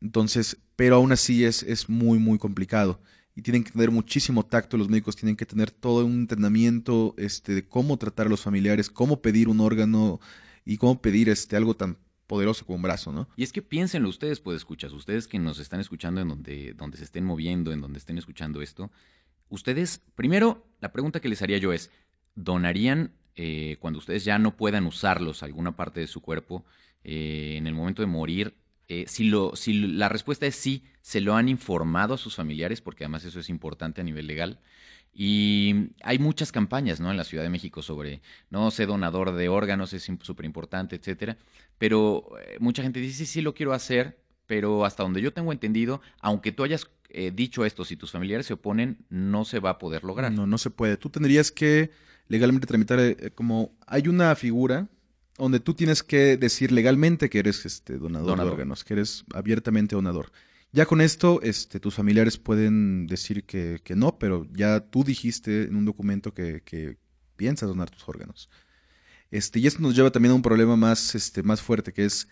Entonces, 0.00 0.56
pero 0.74 0.96
aún 0.96 1.12
así 1.12 1.44
es, 1.44 1.62
es 1.62 1.90
muy, 1.90 2.18
muy 2.18 2.38
complicado. 2.38 3.02
Y 3.34 3.42
tienen 3.42 3.64
que 3.64 3.72
tener 3.72 3.90
muchísimo 3.90 4.46
tacto, 4.46 4.78
los 4.78 4.88
médicos 4.88 5.14
tienen 5.14 5.36
que 5.36 5.44
tener 5.44 5.70
todo 5.70 6.06
un 6.06 6.20
entrenamiento 6.20 7.14
este, 7.18 7.54
de 7.54 7.68
cómo 7.68 7.98
tratar 7.98 8.28
a 8.28 8.30
los 8.30 8.40
familiares, 8.40 8.88
cómo 8.88 9.20
pedir 9.20 9.50
un 9.50 9.60
órgano 9.60 10.20
y 10.64 10.78
cómo 10.78 11.02
pedir 11.02 11.28
este, 11.28 11.54
algo 11.54 11.76
tan 11.76 11.98
poderoso 12.28 12.64
como 12.64 12.76
un 12.76 12.82
brazo, 12.82 13.10
¿no? 13.10 13.28
Y 13.34 13.42
es 13.42 13.52
que 13.52 13.62
piénsenlo 13.62 14.08
ustedes, 14.08 14.38
pues 14.38 14.58
escuchas, 14.58 14.92
ustedes 14.92 15.26
que 15.26 15.40
nos 15.40 15.58
están 15.58 15.80
escuchando 15.80 16.20
en 16.20 16.28
donde, 16.28 16.74
donde 16.74 16.98
se 16.98 17.04
estén 17.04 17.24
moviendo, 17.24 17.72
en 17.72 17.80
donde 17.80 17.98
estén 17.98 18.18
escuchando 18.18 18.62
esto, 18.62 18.92
ustedes, 19.48 20.02
primero, 20.14 20.68
la 20.80 20.92
pregunta 20.92 21.20
que 21.20 21.28
les 21.28 21.42
haría 21.42 21.58
yo 21.58 21.72
es, 21.72 21.90
¿donarían 22.36 23.14
eh, 23.34 23.78
cuando 23.80 23.98
ustedes 23.98 24.24
ya 24.24 24.38
no 24.38 24.56
puedan 24.56 24.86
usarlos, 24.86 25.42
alguna 25.42 25.74
parte 25.74 26.00
de 26.00 26.06
su 26.06 26.20
cuerpo, 26.20 26.64
eh, 27.02 27.54
en 27.56 27.66
el 27.66 27.74
momento 27.74 28.02
de 28.02 28.06
morir? 28.06 28.54
Eh, 28.88 29.04
si, 29.08 29.24
lo, 29.24 29.56
si 29.56 29.72
la 29.72 30.08
respuesta 30.08 30.46
es 30.46 30.54
sí, 30.54 30.84
¿se 31.00 31.20
lo 31.20 31.34
han 31.34 31.48
informado 31.48 32.14
a 32.14 32.18
sus 32.18 32.36
familiares? 32.36 32.82
Porque 32.82 33.04
además 33.04 33.24
eso 33.24 33.40
es 33.40 33.48
importante 33.48 34.02
a 34.02 34.04
nivel 34.04 34.26
legal. 34.26 34.60
Y 35.12 35.90
hay 36.02 36.18
muchas 36.18 36.52
campañas 36.52 37.00
¿no? 37.00 37.10
en 37.10 37.16
la 37.16 37.24
Ciudad 37.24 37.42
de 37.42 37.50
México 37.50 37.82
sobre 37.82 38.20
no 38.50 38.70
sé 38.70 38.86
donador 38.86 39.32
de 39.32 39.48
órganos, 39.48 39.92
es 39.92 40.08
súper 40.22 40.46
importante, 40.46 40.96
etcétera. 40.96 41.36
Pero 41.78 42.24
eh, 42.40 42.56
mucha 42.60 42.82
gente 42.82 43.00
dice, 43.00 43.18
sí, 43.18 43.26
sí 43.26 43.40
lo 43.42 43.54
quiero 43.54 43.72
hacer, 43.72 44.18
pero 44.46 44.84
hasta 44.84 45.02
donde 45.02 45.20
yo 45.20 45.32
tengo 45.32 45.52
entendido, 45.52 46.00
aunque 46.20 46.52
tú 46.52 46.62
hayas 46.62 46.88
eh, 47.10 47.32
dicho 47.34 47.64
esto, 47.64 47.84
si 47.84 47.96
tus 47.96 48.12
familiares 48.12 48.46
se 48.46 48.54
oponen, 48.54 48.98
no 49.08 49.44
se 49.44 49.60
va 49.60 49.70
a 49.70 49.78
poder 49.78 50.04
lograr. 50.04 50.30
No, 50.30 50.46
no 50.46 50.58
se 50.58 50.70
puede. 50.70 50.96
Tú 50.96 51.10
tendrías 51.10 51.50
que 51.50 51.90
legalmente 52.28 52.66
tramitar 52.66 53.00
eh, 53.00 53.30
como 53.34 53.72
hay 53.86 54.08
una 54.08 54.34
figura 54.36 54.88
donde 55.36 55.60
tú 55.60 55.74
tienes 55.74 56.02
que 56.02 56.36
decir 56.36 56.72
legalmente 56.72 57.30
que 57.30 57.38
eres 57.38 57.64
este 57.64 57.96
donador, 57.96 58.28
Donador. 58.28 58.50
de 58.50 58.54
órganos, 58.54 58.84
que 58.84 58.94
eres 58.94 59.24
abiertamente 59.32 59.94
donador. 59.94 60.32
Ya 60.72 60.84
con 60.84 61.00
esto, 61.00 61.40
este, 61.42 61.80
tus 61.80 61.94
familiares 61.94 62.36
pueden 62.36 63.06
decir 63.06 63.44
que, 63.44 63.80
no, 63.96 64.18
pero 64.18 64.46
ya 64.52 64.80
tú 64.80 65.02
dijiste 65.02 65.62
en 65.62 65.76
un 65.76 65.84
documento 65.84 66.34
que, 66.34 66.98
piensas 67.36 67.68
donar 67.68 67.88
tus 67.88 68.06
órganos. 68.08 68.50
Este, 69.30 69.60
y 69.60 69.66
esto 69.68 69.80
nos 69.80 69.94
lleva 69.94 70.10
también 70.10 70.32
a 70.32 70.34
un 70.34 70.42
problema 70.42 70.76
más, 70.76 71.14
este, 71.14 71.42
más 71.42 71.62
fuerte, 71.62 71.92
que 71.92 72.04
es, 72.04 72.28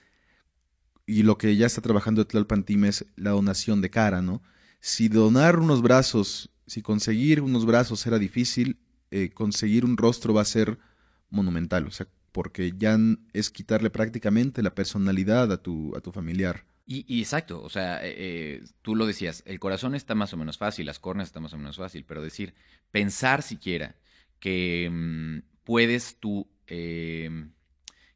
y 1.06 1.22
lo 1.22 1.38
que 1.38 1.56
ya 1.56 1.66
está 1.66 1.80
trabajando 1.80 2.26
Tlalpan 2.26 2.64
es 2.84 3.06
la 3.14 3.30
donación 3.30 3.80
de 3.80 3.90
cara, 3.90 4.20
¿no? 4.20 4.42
Si 4.80 5.08
donar 5.08 5.58
unos 5.60 5.80
brazos, 5.80 6.50
si 6.66 6.82
conseguir 6.82 7.40
unos 7.40 7.64
brazos 7.64 8.04
era 8.06 8.18
difícil, 8.18 8.80
eh, 9.12 9.30
conseguir 9.30 9.84
un 9.84 9.96
rostro 9.96 10.34
va 10.34 10.42
a 10.42 10.44
ser 10.44 10.78
monumental, 11.30 11.86
o 11.86 11.90
sea, 11.92 12.08
porque 12.32 12.74
ya 12.76 12.98
es 13.32 13.50
quitarle 13.50 13.90
prácticamente 13.90 14.62
la 14.62 14.74
personalidad 14.74 15.52
a 15.52 15.62
tu, 15.62 15.94
a 15.96 16.00
tu 16.00 16.12
familiar. 16.12 16.64
Y, 16.88 17.04
y 17.12 17.20
exacto, 17.20 17.62
o 17.62 17.68
sea, 17.68 18.04
eh, 18.06 18.14
eh, 18.16 18.64
tú 18.80 18.94
lo 18.94 19.06
decías, 19.06 19.42
el 19.44 19.58
corazón 19.58 19.96
está 19.96 20.14
más 20.14 20.32
o 20.32 20.36
menos 20.36 20.56
fácil, 20.56 20.86
las 20.86 21.00
córneas 21.00 21.30
está 21.30 21.40
más 21.40 21.52
o 21.52 21.58
menos 21.58 21.76
fácil, 21.76 22.04
pero 22.04 22.22
decir, 22.22 22.54
pensar 22.92 23.42
siquiera 23.42 23.96
que 24.38 24.88
mm, 24.90 25.38
puedes 25.64 26.20
tú, 26.20 26.48
eh, 26.68 27.48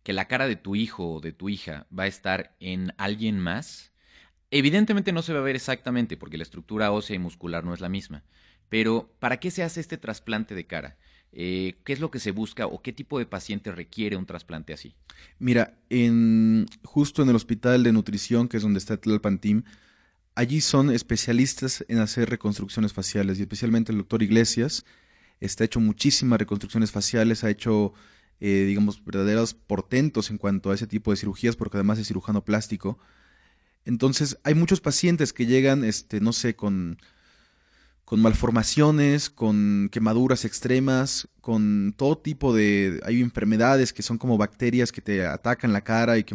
que 0.05 0.13
la 0.13 0.29
cara 0.29 0.47
de 0.47 0.55
tu 0.55 0.77
hijo 0.77 1.15
o 1.15 1.21
de 1.21 1.33
tu 1.33 1.49
hija 1.49 1.89
va 1.97 2.05
a 2.05 2.07
estar 2.07 2.55
en 2.61 2.95
alguien 2.97 3.41
más, 3.41 3.93
evidentemente 4.53 5.13
no 5.13 5.23
se 5.23 5.33
va 5.33 5.41
a 5.41 5.43
ver 5.43 5.57
exactamente 5.57 6.17
porque 6.17 6.37
la 6.37 6.45
estructura 6.45 6.93
ósea 6.93 7.17
y 7.17 7.19
muscular 7.19 7.65
no 7.65 7.75
es 7.75 7.81
la 7.81 7.89
misma, 7.89 8.23
pero 8.69 9.13
¿para 9.19 9.39
qué 9.41 9.51
se 9.51 9.65
hace 9.65 9.81
este 9.81 9.99
trasplante 9.99 10.55
de 10.55 10.67
cara? 10.69 10.97
Eh, 11.33 11.77
¿Qué 11.85 11.93
es 11.93 12.01
lo 12.01 12.11
que 12.11 12.19
se 12.19 12.33
busca 12.33 12.67
o 12.67 12.83
qué 12.83 12.93
tipo 12.93 13.19
de 13.19 13.27
paciente 13.27 13.71
requiere 13.71 14.17
un 14.17 14.27
trasplante 14.27 14.73
así? 14.73 14.95
Mira, 15.39 15.79
en, 15.89 16.67
justo 16.83 17.23
en 17.23 17.29
el 17.29 17.37
hospital 17.37 17.83
de 17.85 17.93
nutrición, 17.93 18.49
que 18.49 18.57
es 18.57 18.63
donde 18.63 18.79
está 18.79 18.97
Tlalpan 18.97 19.39
Team, 19.39 19.65
allí 20.35 20.61
son 20.61 20.91
especialistas 20.91 21.85
en 21.89 21.99
hacer 21.99 22.31
reconstrucciones 22.31 22.93
faciales 22.93 23.39
y 23.39 23.43
especialmente 23.43 23.93
el 23.93 23.99
doctor 23.99 24.23
Iglesias 24.23 24.85
está 25.41 25.65
hecho 25.65 25.81
muchísimas 25.81 26.39
reconstrucciones 26.39 26.91
faciales, 26.91 27.45
ha 27.45 27.51
hecho, 27.51 27.95
eh, 28.41 28.65
digamos, 28.67 29.05
verdaderos 29.05 29.55
portentos 29.55 30.31
en 30.31 30.39
cuanto 30.39 30.71
a 30.71 30.75
ese 30.75 30.87
tipo 30.87 31.11
de 31.11 31.17
cirugías, 31.17 31.57
porque 31.57 31.79
además 31.79 31.99
es 31.99 32.09
cirujano 32.09 32.45
plástico. 32.45 32.99
Entonces, 33.85 34.39
hay 34.45 34.55
muchos 34.55 34.81
pacientes 34.81 35.33
que 35.33 35.47
llegan, 35.47 35.85
este, 35.85 36.21
no 36.21 36.33
sé, 36.33 36.55
con, 36.55 36.99
con 38.11 38.21
malformaciones, 38.21 39.31
con 39.31 39.89
quemaduras 39.93 40.45
extremas, 40.45 41.29
con 41.41 41.95
todo 41.97 42.19
tipo 42.19 42.53
de... 42.53 42.99
Hay 43.05 43.21
enfermedades 43.21 43.93
que 43.93 44.03
son 44.03 44.19
como 44.19 44.37
bacterias 44.37 44.91
que 44.91 45.01
te 45.01 45.25
atacan 45.25 45.73
la 45.73 45.83
cara 45.83 46.19
y 46.19 46.25
que 46.25 46.35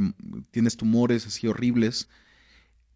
tienes 0.51 0.77
tumores 0.77 1.27
así 1.27 1.47
horribles. 1.47 2.07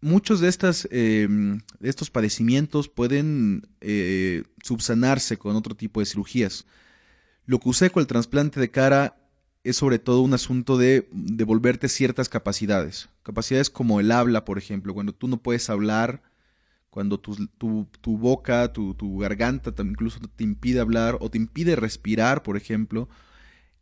Muchos 0.00 0.40
de, 0.40 0.48
estas, 0.48 0.88
eh, 0.90 1.28
de 1.28 1.90
estos 1.90 2.08
padecimientos 2.08 2.88
pueden 2.88 3.68
eh, 3.82 4.44
subsanarse 4.62 5.36
con 5.36 5.56
otro 5.56 5.76
tipo 5.76 6.00
de 6.00 6.06
cirugías. 6.06 6.64
Lo 7.44 7.60
que 7.60 7.68
usé 7.68 7.90
con 7.90 8.00
el 8.00 8.06
trasplante 8.06 8.60
de 8.60 8.70
cara 8.70 9.14
es 9.62 9.76
sobre 9.76 9.98
todo 9.98 10.22
un 10.22 10.32
asunto 10.32 10.78
de 10.78 11.06
devolverte 11.12 11.90
ciertas 11.90 12.30
capacidades. 12.30 13.10
Capacidades 13.24 13.68
como 13.68 14.00
el 14.00 14.10
habla, 14.10 14.46
por 14.46 14.56
ejemplo, 14.56 14.94
cuando 14.94 15.12
tú 15.12 15.28
no 15.28 15.36
puedes 15.36 15.68
hablar, 15.68 16.22
cuando 16.90 17.18
tu, 17.18 17.46
tu, 17.58 17.86
tu 18.00 18.18
boca, 18.18 18.72
tu, 18.72 18.94
tu 18.94 19.18
garganta 19.18 19.72
incluso 19.82 20.18
te 20.20 20.44
impide 20.44 20.80
hablar 20.80 21.16
o 21.20 21.30
te 21.30 21.38
impide 21.38 21.76
respirar, 21.76 22.42
por 22.42 22.56
ejemplo, 22.56 23.08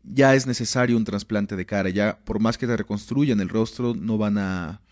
ya 0.03 0.35
es 0.35 0.47
necesario 0.47 0.97
un 0.97 1.05
trasplante 1.05 1.57
de 1.57 1.67
cara. 1.67 1.91
Ya, 1.91 2.19
por 2.25 2.41
más 2.41 2.59
que 2.59 2.67
te 2.67 2.77
reconstruyan 2.77 3.41
el 3.41 3.49
rostro, 3.49 3.95
no 3.95 4.19
van 4.19 4.39
a, 4.39 4.83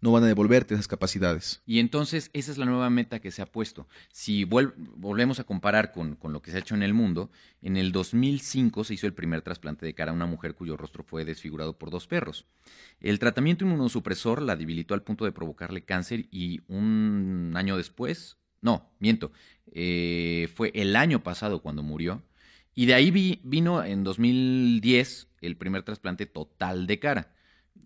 no 0.00 0.12
van 0.12 0.22
a 0.24 0.26
devolverte 0.28 0.74
esas 0.74 0.86
capacidades. 0.88 1.60
Y 1.66 1.80
entonces 1.80 2.30
esa 2.32 2.52
es 2.52 2.58
la 2.58 2.66
nueva 2.66 2.88
meta 2.90 3.18
que 3.20 3.30
se 3.30 3.42
ha 3.42 3.46
puesto. 3.46 3.88
Si 4.12 4.44
volvemos 4.44 5.40
a 5.40 5.44
comparar 5.44 5.90
con, 5.92 6.14
con 6.16 6.32
lo 6.32 6.40
que 6.40 6.50
se 6.50 6.56
ha 6.56 6.60
hecho 6.60 6.74
en 6.74 6.82
el 6.82 6.94
mundo, 6.94 7.30
en 7.62 7.76
el 7.76 7.90
2005 7.92 8.84
se 8.84 8.94
hizo 8.94 9.06
el 9.06 9.14
primer 9.14 9.42
trasplante 9.42 9.84
de 9.86 9.94
cara 9.94 10.12
a 10.12 10.14
una 10.14 10.26
mujer 10.26 10.54
cuyo 10.54 10.76
rostro 10.76 11.02
fue 11.02 11.24
desfigurado 11.24 11.78
por 11.78 11.90
dos 11.90 12.06
perros. 12.06 12.46
El 13.00 13.18
tratamiento 13.18 13.64
inmunosupresor 13.64 14.40
la 14.42 14.54
debilitó 14.56 14.94
al 14.94 15.02
punto 15.02 15.24
de 15.24 15.32
provocarle 15.32 15.82
cáncer 15.84 16.26
y 16.30 16.60
un 16.68 17.52
año 17.56 17.76
después, 17.76 18.36
no, 18.60 18.90
miento, 19.00 19.32
eh, 19.72 20.48
fue 20.54 20.70
el 20.74 20.94
año 20.96 21.22
pasado 21.22 21.60
cuando 21.60 21.82
murió. 21.82 22.22
Y 22.74 22.86
de 22.86 22.94
ahí 22.94 23.10
vi- 23.10 23.40
vino 23.42 23.82
en 23.82 24.04
2010 24.04 25.28
el 25.40 25.56
primer 25.56 25.82
trasplante 25.82 26.26
total 26.26 26.86
de 26.86 26.98
cara. 27.00 27.32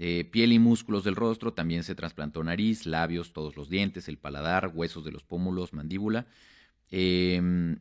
Eh, 0.04 0.24
piel 0.24 0.52
y 0.52 0.58
músculos 0.58 1.04
del 1.04 1.14
rostro, 1.14 1.52
también 1.52 1.84
se 1.84 1.94
trasplantó 1.94 2.42
nariz, 2.42 2.86
labios, 2.86 3.32
todos 3.32 3.54
los 3.54 3.70
dientes, 3.70 4.08
el 4.08 4.18
paladar, 4.18 4.72
huesos 4.74 5.04
de 5.04 5.12
los 5.12 5.22
pómulos, 5.22 5.72
mandíbula. 5.72 6.26
Eh, 6.90 7.76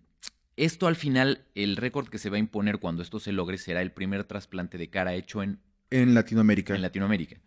esto 0.55 0.85
al 0.85 0.95
final, 0.95 1.45
el 1.55 1.77
récord 1.77 2.09
que 2.09 2.19
se 2.19 2.29
va 2.29 2.35
a 2.35 2.39
imponer 2.39 2.77
cuando 2.77 3.01
esto 3.01 3.19
se 3.19 3.31
logre 3.31 3.57
será 3.57 3.81
el 3.81 3.91
primer 3.91 4.23
trasplante 4.25 4.77
de 4.77 4.91
cara 4.91 5.15
hecho 5.15 5.41
en, 5.41 5.61
En 5.89 6.13
Latinoamérica. 6.13 6.75
en 6.75 6.83
Latinoamérica. 6.83 7.37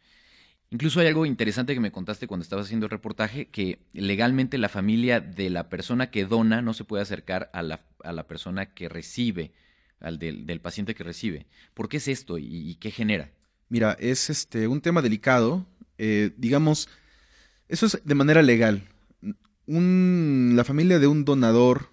Incluso 0.71 0.99
hay 0.99 1.07
algo 1.07 1.25
interesante 1.25 1.73
que 1.73 1.79
me 1.79 1.93
contaste 1.93 2.27
cuando 2.27 2.43
estabas 2.43 2.67
haciendo 2.67 2.87
el 2.87 2.91
reportaje, 2.91 3.47
que 3.47 3.79
legalmente 3.93 4.59
la 4.59 4.69
familia 4.69 5.21
de 5.21 5.51
la 5.51 5.69
persona 5.69 6.11
que 6.11 6.25
dona 6.25 6.63
no 6.63 6.75
se 6.75 6.83
puede 6.83 7.05
acercar 7.05 7.49
a 7.53 7.63
la, 7.63 7.79
a 8.03 8.13
la 8.13 8.27
persona 8.27 8.75
que 8.75 8.89
recibe, 8.89 9.53
al 10.01 10.19
del, 10.19 10.47
del, 10.47 10.61
paciente 10.61 10.97
que 10.97 11.05
recibe. 11.05 11.47
¿Por 11.75 11.89
qué 11.89 11.99
es 11.99 12.09
esto 12.09 12.39
y, 12.39 12.69
y 12.69 12.75
qué 12.75 12.91
genera? 12.91 13.31
Mira, 13.69 13.97
es 14.01 14.31
este 14.31 14.69
un 14.69 14.81
tema 14.81 15.03
delicado. 15.03 15.67
Eh, 15.99 16.33
digamos, 16.37 16.89
eso 17.69 17.87
es 17.87 18.01
de 18.05 18.15
manera 18.15 18.43
legal. 18.43 18.89
Un, 19.67 20.53
la 20.55 20.65
familia 20.65 20.99
de 20.99 21.07
un 21.07 21.25
donador 21.25 21.91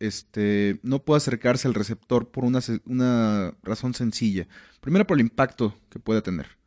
este, 0.00 0.80
no 0.82 1.04
puede 1.04 1.18
acercarse 1.18 1.68
al 1.68 1.74
receptor 1.74 2.30
por 2.30 2.44
una, 2.44 2.60
una 2.86 3.54
razón 3.62 3.94
sencilla. 3.94 4.48
Primero 4.80 5.06
por 5.06 5.16
el 5.16 5.20
impacto 5.20 5.78
que 5.90 6.00
pueda 6.00 6.22
tener. 6.22 6.58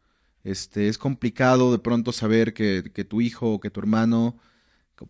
Este, 0.43 0.87
es 0.87 0.97
complicado 0.97 1.71
de 1.71 1.79
pronto 1.79 2.13
saber 2.13 2.53
que, 2.53 2.91
que 2.93 3.03
tu 3.03 3.19
hijo 3.19 3.53
o 3.53 3.59
que 3.59 3.71
tu 3.71 3.79
hermano, 3.79 4.37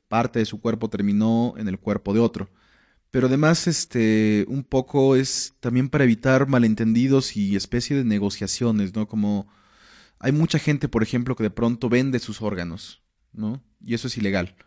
parte 0.07 0.39
de 0.39 0.45
su 0.45 0.59
cuerpo 0.59 0.89
terminó 0.89 1.53
en 1.57 1.67
el 1.67 1.79
cuerpo 1.79 2.13
de 2.13 2.19
otro. 2.19 2.49
Pero 3.15 3.27
además, 3.27 3.65
este, 3.67 4.43
un 4.49 4.65
poco 4.65 5.15
es 5.15 5.53
también 5.61 5.87
para 5.87 6.03
evitar 6.03 6.49
malentendidos 6.49 7.37
y 7.37 7.55
especie 7.55 7.95
de 7.95 8.03
negociaciones, 8.03 8.93
¿no? 8.93 9.07
Como 9.07 9.47
hay 10.19 10.33
mucha 10.33 10.59
gente, 10.59 10.89
por 10.89 11.01
ejemplo, 11.01 11.33
que 11.37 11.43
de 11.43 11.49
pronto 11.49 11.87
vende 11.87 12.19
sus 12.19 12.41
órganos, 12.41 13.01
¿no? 13.31 13.63
Y 13.79 13.93
eso 13.93 14.09
es 14.09 14.17
ilegal. 14.17 14.57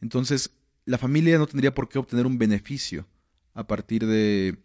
Entonces, 0.00 0.50
la 0.84 0.98
familia 0.98 1.38
no 1.38 1.46
tendría 1.46 1.76
por 1.76 1.88
qué 1.88 2.00
obtener 2.00 2.26
un 2.26 2.38
beneficio 2.38 3.06
a 3.54 3.68
partir 3.68 4.04
de 4.04 4.58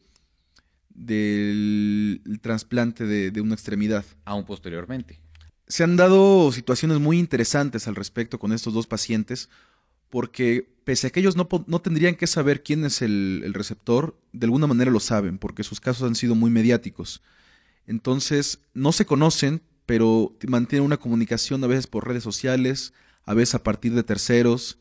del 0.90 2.40
trasplante 2.42 3.06
de, 3.06 3.30
de 3.30 3.42
una 3.42 3.54
extremidad. 3.54 4.04
Aún 4.26 4.46
posteriormente. 4.46 5.22
Se 5.68 5.84
han 5.84 5.96
dado 5.96 6.52
situaciones 6.52 6.98
muy 6.98 7.20
interesantes 7.20 7.88
al 7.88 7.94
respecto 7.96 8.40
con 8.40 8.52
estos 8.52 8.74
dos 8.74 8.88
pacientes, 8.88 9.48
porque 10.10 10.71
pese 10.84 11.08
a 11.08 11.10
que 11.10 11.20
ellos 11.20 11.36
no, 11.36 11.48
no 11.68 11.82
tendrían 11.82 12.16
que 12.16 12.28
saber 12.28 12.64
quién 12.64 12.86
es 12.86 13.02
el, 13.02 13.42
el, 13.44 13.54
receptor, 13.54 14.18
de 14.34 14.46
alguna 14.46 14.68
manera 14.68 14.92
lo 14.92 15.00
saben, 15.00 15.38
porque 15.38 15.64
sus 15.64 15.80
casos 15.80 16.08
han 16.08 16.16
sido 16.16 16.36
muy 16.36 16.50
mediáticos. 16.50 17.22
Entonces, 17.88 18.60
no 18.74 18.92
se 18.92 19.06
conocen, 19.06 19.62
pero 19.86 20.38
mantienen 20.48 20.86
una 20.86 20.98
comunicación 20.98 21.64
a 21.64 21.68
veces 21.68 21.88
por 21.88 22.08
redes 22.08 22.24
sociales, 22.24 22.94
a 23.26 23.34
veces 23.34 23.56
a 23.56 23.64
partir 23.64 23.94
de 23.94 24.04
terceros, 24.04 24.80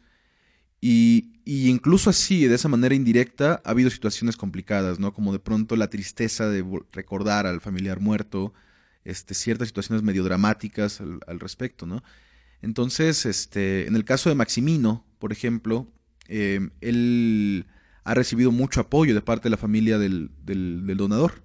y, 0.80 1.32
y, 1.44 1.68
incluso 1.68 2.08
así, 2.08 2.46
de 2.46 2.54
esa 2.54 2.68
manera 2.68 2.94
indirecta, 2.94 3.60
ha 3.64 3.70
habido 3.70 3.90
situaciones 3.90 4.36
complicadas, 4.36 4.98
¿no? 4.98 5.12
Como 5.12 5.32
de 5.32 5.38
pronto 5.38 5.76
la 5.76 5.90
tristeza 5.90 6.48
de 6.48 6.64
recordar 6.92 7.46
al 7.46 7.60
familiar 7.60 8.00
muerto, 8.00 8.54
este, 9.04 9.34
ciertas 9.34 9.68
situaciones 9.68 10.02
medio 10.02 10.24
dramáticas 10.24 11.00
al, 11.02 11.20
al 11.26 11.38
respecto, 11.40 11.84
¿no? 11.86 12.02
Entonces, 12.62 13.26
este, 13.26 13.86
en 13.86 13.96
el 13.96 14.04
caso 14.04 14.28
de 14.28 14.34
Maximino, 14.34 15.04
por 15.18 15.32
ejemplo, 15.32 15.86
eh, 16.28 16.70
él 16.80 17.66
ha 18.04 18.14
recibido 18.14 18.52
mucho 18.52 18.80
apoyo 18.80 19.14
de 19.14 19.22
parte 19.22 19.44
de 19.44 19.50
la 19.50 19.56
familia 19.56 19.98
del, 19.98 20.30
del, 20.44 20.86
del, 20.86 20.96
donador. 20.96 21.42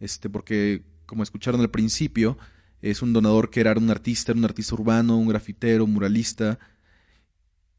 Este, 0.00 0.28
porque, 0.28 0.84
como 1.06 1.22
escucharon 1.22 1.60
al 1.60 1.70
principio, 1.70 2.38
es 2.82 3.02
un 3.02 3.12
donador 3.12 3.50
que 3.50 3.60
era 3.60 3.72
un 3.72 3.90
artista, 3.90 4.32
era 4.32 4.38
un 4.38 4.44
artista 4.44 4.74
urbano, 4.74 5.16
un 5.16 5.28
grafitero, 5.28 5.84
un 5.84 5.92
muralista. 5.92 6.58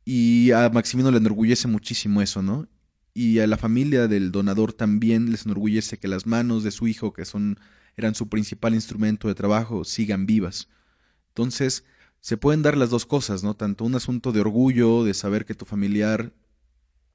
Y 0.04 0.52
a 0.52 0.70
Maximino 0.70 1.12
le 1.12 1.18
enorgullece 1.18 1.68
muchísimo 1.68 2.22
eso, 2.22 2.42
¿no? 2.42 2.68
Y 3.14 3.40
a 3.40 3.48
la 3.48 3.58
familia 3.58 4.08
del 4.08 4.32
donador 4.32 4.74
también 4.74 5.32
les 5.32 5.46
enorgullece 5.46 5.98
que 5.98 6.08
las 6.08 6.26
manos 6.26 6.64
de 6.64 6.72
su 6.72 6.88
hijo, 6.88 7.14
que 7.14 7.26
son, 7.26 7.60
eran 7.96 8.14
su 8.14 8.28
principal 8.28 8.74
instrumento 8.74 9.28
de 9.28 9.36
trabajo, 9.36 9.86
sigan 9.86 10.26
vivas. 10.26 10.68
Entonces, 11.30 11.86
se 12.26 12.38
pueden 12.38 12.64
dar 12.64 12.76
las 12.76 12.90
dos 12.90 13.06
cosas, 13.06 13.44
¿no? 13.44 13.54
Tanto 13.54 13.86
un 13.86 13.94
asunto 13.94 14.32
de 14.32 14.42
orgullo, 14.42 15.04
de 15.04 15.14
saber 15.14 15.46
que 15.46 15.54
tu 15.54 15.64
familiar 15.64 16.34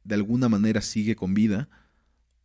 de 0.04 0.14
alguna 0.14 0.48
manera 0.48 0.82
sigue 0.82 1.16
con 1.16 1.34
vida, 1.34 1.68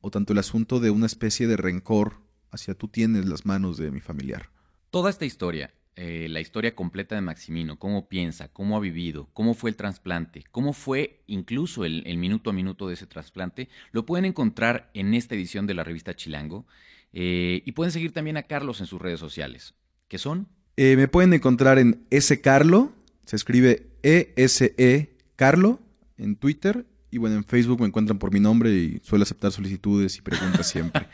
o 0.01 0.09
tanto 0.09 0.33
el 0.33 0.39
asunto 0.39 0.79
de 0.79 0.89
una 0.89 1.05
especie 1.05 1.45
de 1.45 1.57
rencor 1.57 2.23
hacia 2.49 2.73
tú 2.73 2.87
tienes 2.87 3.27
las 3.27 3.45
manos 3.45 3.77
de 3.77 3.91
mi 3.91 3.99
familiar. 3.99 4.49
Toda 4.89 5.11
esta 5.11 5.25
historia, 5.25 5.75
eh, 5.95 6.25
la 6.27 6.41
historia 6.41 6.73
completa 6.73 7.13
de 7.13 7.21
Maximino, 7.21 7.77
cómo 7.77 8.09
piensa, 8.09 8.47
cómo 8.47 8.75
ha 8.77 8.79
vivido, 8.79 9.29
cómo 9.33 9.53
fue 9.53 9.69
el 9.69 9.75
trasplante, 9.75 10.43
cómo 10.49 10.73
fue 10.73 11.21
incluso 11.27 11.85
el, 11.85 12.17
minuto 12.17 12.49
a 12.49 12.53
minuto 12.53 12.87
de 12.87 12.95
ese 12.95 13.05
trasplante, 13.05 13.69
lo 13.91 14.07
pueden 14.07 14.25
encontrar 14.25 14.89
en 14.95 15.13
esta 15.13 15.35
edición 15.35 15.67
de 15.67 15.75
la 15.75 15.83
revista 15.83 16.15
Chilango. 16.15 16.65
Eh, 17.13 17.61
y 17.63 17.73
pueden 17.73 17.91
seguir 17.91 18.11
también 18.11 18.37
a 18.37 18.43
Carlos 18.43 18.81
en 18.81 18.87
sus 18.87 18.99
redes 18.99 19.19
sociales, 19.19 19.75
que 20.07 20.17
son... 20.17 20.47
Eh, 20.77 20.95
me 20.97 21.07
pueden 21.07 21.33
encontrar 21.33 21.79
en 21.79 22.05
S. 22.09 22.41
Carlo, 22.41 22.91
se 23.25 23.35
escribe 23.35 23.87
E-S-E 24.03 25.15
Carlo 25.35 25.79
en 26.17 26.35
Twitter. 26.35 26.85
Y 27.11 27.17
bueno, 27.17 27.37
en 27.37 27.45
Facebook 27.45 27.79
me 27.79 27.87
encuentran 27.87 28.19
por 28.19 28.33
mi 28.33 28.41
nombre 28.41 28.71
y 28.71 28.99
suelo 29.03 29.23
aceptar 29.23 29.51
solicitudes 29.51 30.17
y 30.17 30.21
preguntas 30.21 30.67
siempre. 30.67 31.07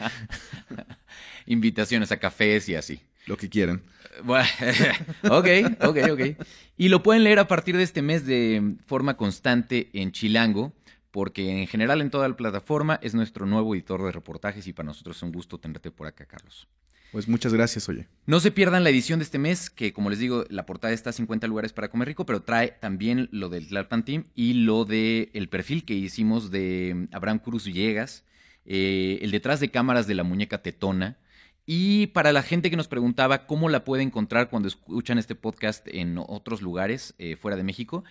Invitaciones 1.45 2.11
a 2.11 2.17
cafés 2.17 2.67
y 2.69 2.75
así. 2.75 2.99
Lo 3.27 3.37
que 3.37 3.49
quieran. 3.49 3.83
Bueno, 4.23 4.47
ok, 5.29 5.47
ok, 5.81 5.97
ok. 6.11 6.45
Y 6.77 6.89
lo 6.89 7.03
pueden 7.03 7.23
leer 7.23 7.37
a 7.37 7.47
partir 7.47 7.77
de 7.77 7.83
este 7.83 8.01
mes 8.01 8.25
de 8.25 8.77
forma 8.87 9.15
constante 9.15 9.89
en 9.93 10.11
Chilango, 10.11 10.73
porque 11.11 11.61
en 11.61 11.67
general 11.67 12.01
en 12.01 12.09
toda 12.09 12.27
la 12.27 12.35
plataforma 12.35 12.99
es 13.03 13.13
nuestro 13.13 13.45
nuevo 13.45 13.75
editor 13.75 14.03
de 14.03 14.11
reportajes 14.11 14.65
y 14.65 14.73
para 14.73 14.87
nosotros 14.87 15.17
es 15.17 15.23
un 15.23 15.31
gusto 15.31 15.59
tenerte 15.59 15.91
por 15.91 16.07
acá, 16.07 16.25
Carlos. 16.25 16.67
Pues 17.11 17.27
muchas 17.27 17.53
gracias, 17.53 17.89
oye. 17.89 18.07
No 18.25 18.39
se 18.39 18.51
pierdan 18.51 18.85
la 18.85 18.89
edición 18.89 19.19
de 19.19 19.25
este 19.25 19.37
mes, 19.37 19.69
que 19.69 19.91
como 19.91 20.09
les 20.09 20.19
digo, 20.19 20.45
la 20.49 20.65
portada 20.65 20.93
está 20.93 21.09
a 21.09 21.13
50 21.13 21.45
lugares 21.47 21.73
para 21.73 21.89
comer 21.89 22.07
rico, 22.07 22.25
pero 22.25 22.41
trae 22.41 22.69
también 22.79 23.27
lo 23.31 23.49
del 23.49 23.67
Tlalpan 23.67 24.05
Team 24.05 24.25
y 24.33 24.53
lo 24.53 24.85
del 24.85 25.29
el 25.33 25.49
perfil 25.49 25.83
que 25.83 25.93
hicimos 25.93 26.51
de 26.51 27.09
Abraham 27.11 27.39
Cruz 27.39 27.65
Villegas, 27.65 28.23
eh, 28.65 29.19
el 29.21 29.31
detrás 29.31 29.59
de 29.59 29.69
cámaras 29.69 30.07
de 30.07 30.15
la 30.15 30.23
muñeca 30.23 30.61
tetona. 30.61 31.17
Y 31.65 32.07
para 32.07 32.31
la 32.31 32.43
gente 32.43 32.69
que 32.69 32.77
nos 32.77 32.87
preguntaba 32.87 33.45
cómo 33.45 33.67
la 33.67 33.83
puede 33.83 34.03
encontrar 34.03 34.49
cuando 34.49 34.69
escuchan 34.69 35.17
este 35.17 35.35
podcast 35.35 35.85
en 35.89 36.17
otros 36.17 36.61
lugares 36.61 37.13
eh, 37.17 37.35
fuera 37.35 37.57
de 37.57 37.63
México, 37.63 38.05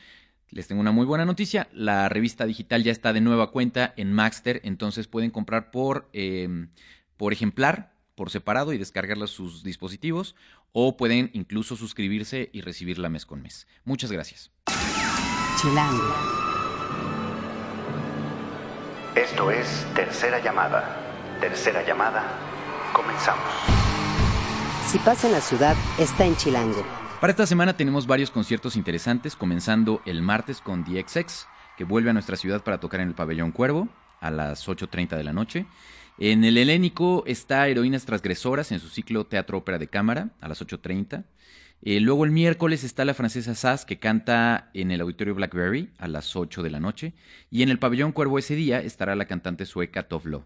les 0.50 0.68
tengo 0.68 0.80
una 0.80 0.92
muy 0.92 1.06
buena 1.06 1.24
noticia. 1.24 1.68
La 1.72 2.10
revista 2.10 2.44
digital 2.44 2.84
ya 2.84 2.92
está 2.92 3.14
de 3.14 3.22
nueva 3.22 3.50
cuenta 3.50 3.94
en 3.96 4.12
Maxter, 4.12 4.60
entonces 4.62 5.06
pueden 5.06 5.30
comprar 5.30 5.70
por, 5.70 6.10
eh, 6.12 6.66
por 7.16 7.32
ejemplar, 7.32 7.92
por 8.20 8.28
separado 8.28 8.74
y 8.74 8.76
descargarla 8.76 9.24
a 9.24 9.28
sus 9.28 9.62
dispositivos, 9.62 10.37
o 10.72 10.98
pueden 10.98 11.30
incluso 11.33 11.74
suscribirse 11.74 12.50
y 12.52 12.61
recibirla 12.61 13.09
mes 13.09 13.24
con 13.24 13.40
mes. 13.40 13.66
Muchas 13.87 14.12
gracias. 14.12 14.50
Chilango. 15.59 16.14
Esto 19.16 19.50
es 19.50 19.87
Tercera 19.94 20.38
Llamada. 20.44 21.38
Tercera 21.40 21.83
Llamada. 21.83 22.22
Comenzamos. 22.92 23.42
Si 24.87 24.98
pasa 24.98 25.28
en 25.28 25.33
la 25.33 25.40
ciudad, 25.40 25.74
está 25.98 26.26
en 26.26 26.37
Chilango. 26.37 26.85
Para 27.22 27.30
esta 27.30 27.46
semana 27.46 27.74
tenemos 27.78 28.06
varios 28.06 28.30
conciertos 28.30 28.76
interesantes, 28.76 29.35
comenzando 29.35 30.02
el 30.04 30.20
martes 30.20 30.61
con 30.61 30.85
The 30.85 31.06
XX, 31.09 31.46
que 31.78 31.85
vuelve 31.85 32.11
a 32.11 32.12
nuestra 32.12 32.37
ciudad 32.37 32.62
para 32.62 32.80
tocar 32.80 33.00
en 33.00 33.09
el 33.09 33.14
Pabellón 33.14 33.50
Cuervo 33.50 33.88
a 34.20 34.30
las 34.30 34.68
8.30 34.68 35.16
de 35.16 35.24
la 35.24 35.33
noche. 35.33 35.66
En 36.22 36.44
el 36.44 36.59
Helénico 36.59 37.24
está 37.26 37.66
Heroínas 37.66 38.04
Transgresoras 38.04 38.72
en 38.72 38.78
su 38.78 38.90
ciclo 38.90 39.24
Teatro 39.24 39.56
Ópera 39.56 39.78
de 39.78 39.88
Cámara 39.88 40.28
a 40.42 40.48
las 40.48 40.61
8.30. 40.61 41.24
Eh, 41.80 41.98
luego 41.98 42.26
el 42.26 42.30
miércoles 42.30 42.85
está 42.85 43.06
la 43.06 43.14
francesa 43.14 43.54
Sass 43.54 43.87
que 43.87 43.98
canta 43.98 44.70
en 44.74 44.90
el 44.90 45.00
Auditorio 45.00 45.35
Blackberry 45.35 45.88
a 45.96 46.09
las 46.09 46.37
8 46.37 46.62
de 46.62 46.68
la 46.68 46.78
noche. 46.78 47.14
Y 47.50 47.62
en 47.62 47.70
el 47.70 47.78
Pabellón 47.78 48.12
Cuervo 48.12 48.38
ese 48.38 48.54
día 48.54 48.83
estará 48.83 49.16
la 49.16 49.24
cantante 49.24 49.64
sueca 49.64 50.09
Tovlo. 50.09 50.44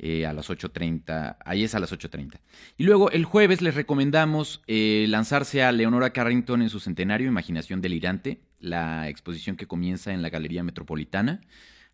Eh, 0.00 0.26
a 0.26 0.32
las 0.32 0.50
8.30, 0.50 1.36
ahí 1.44 1.62
es 1.62 1.76
a 1.76 1.78
las 1.78 1.92
8.30. 1.92 2.40
Y 2.76 2.82
luego 2.82 3.12
el 3.12 3.24
jueves 3.24 3.62
les 3.62 3.76
recomendamos 3.76 4.64
eh, 4.66 5.06
lanzarse 5.08 5.62
a 5.62 5.70
Leonora 5.70 6.10
Carrington 6.10 6.60
en 6.62 6.70
su 6.70 6.80
centenario, 6.80 7.28
Imaginación 7.28 7.80
Delirante, 7.80 8.40
la 8.58 9.08
exposición 9.08 9.54
que 9.54 9.68
comienza 9.68 10.12
en 10.12 10.22
la 10.22 10.30
Galería 10.30 10.64
Metropolitana. 10.64 11.40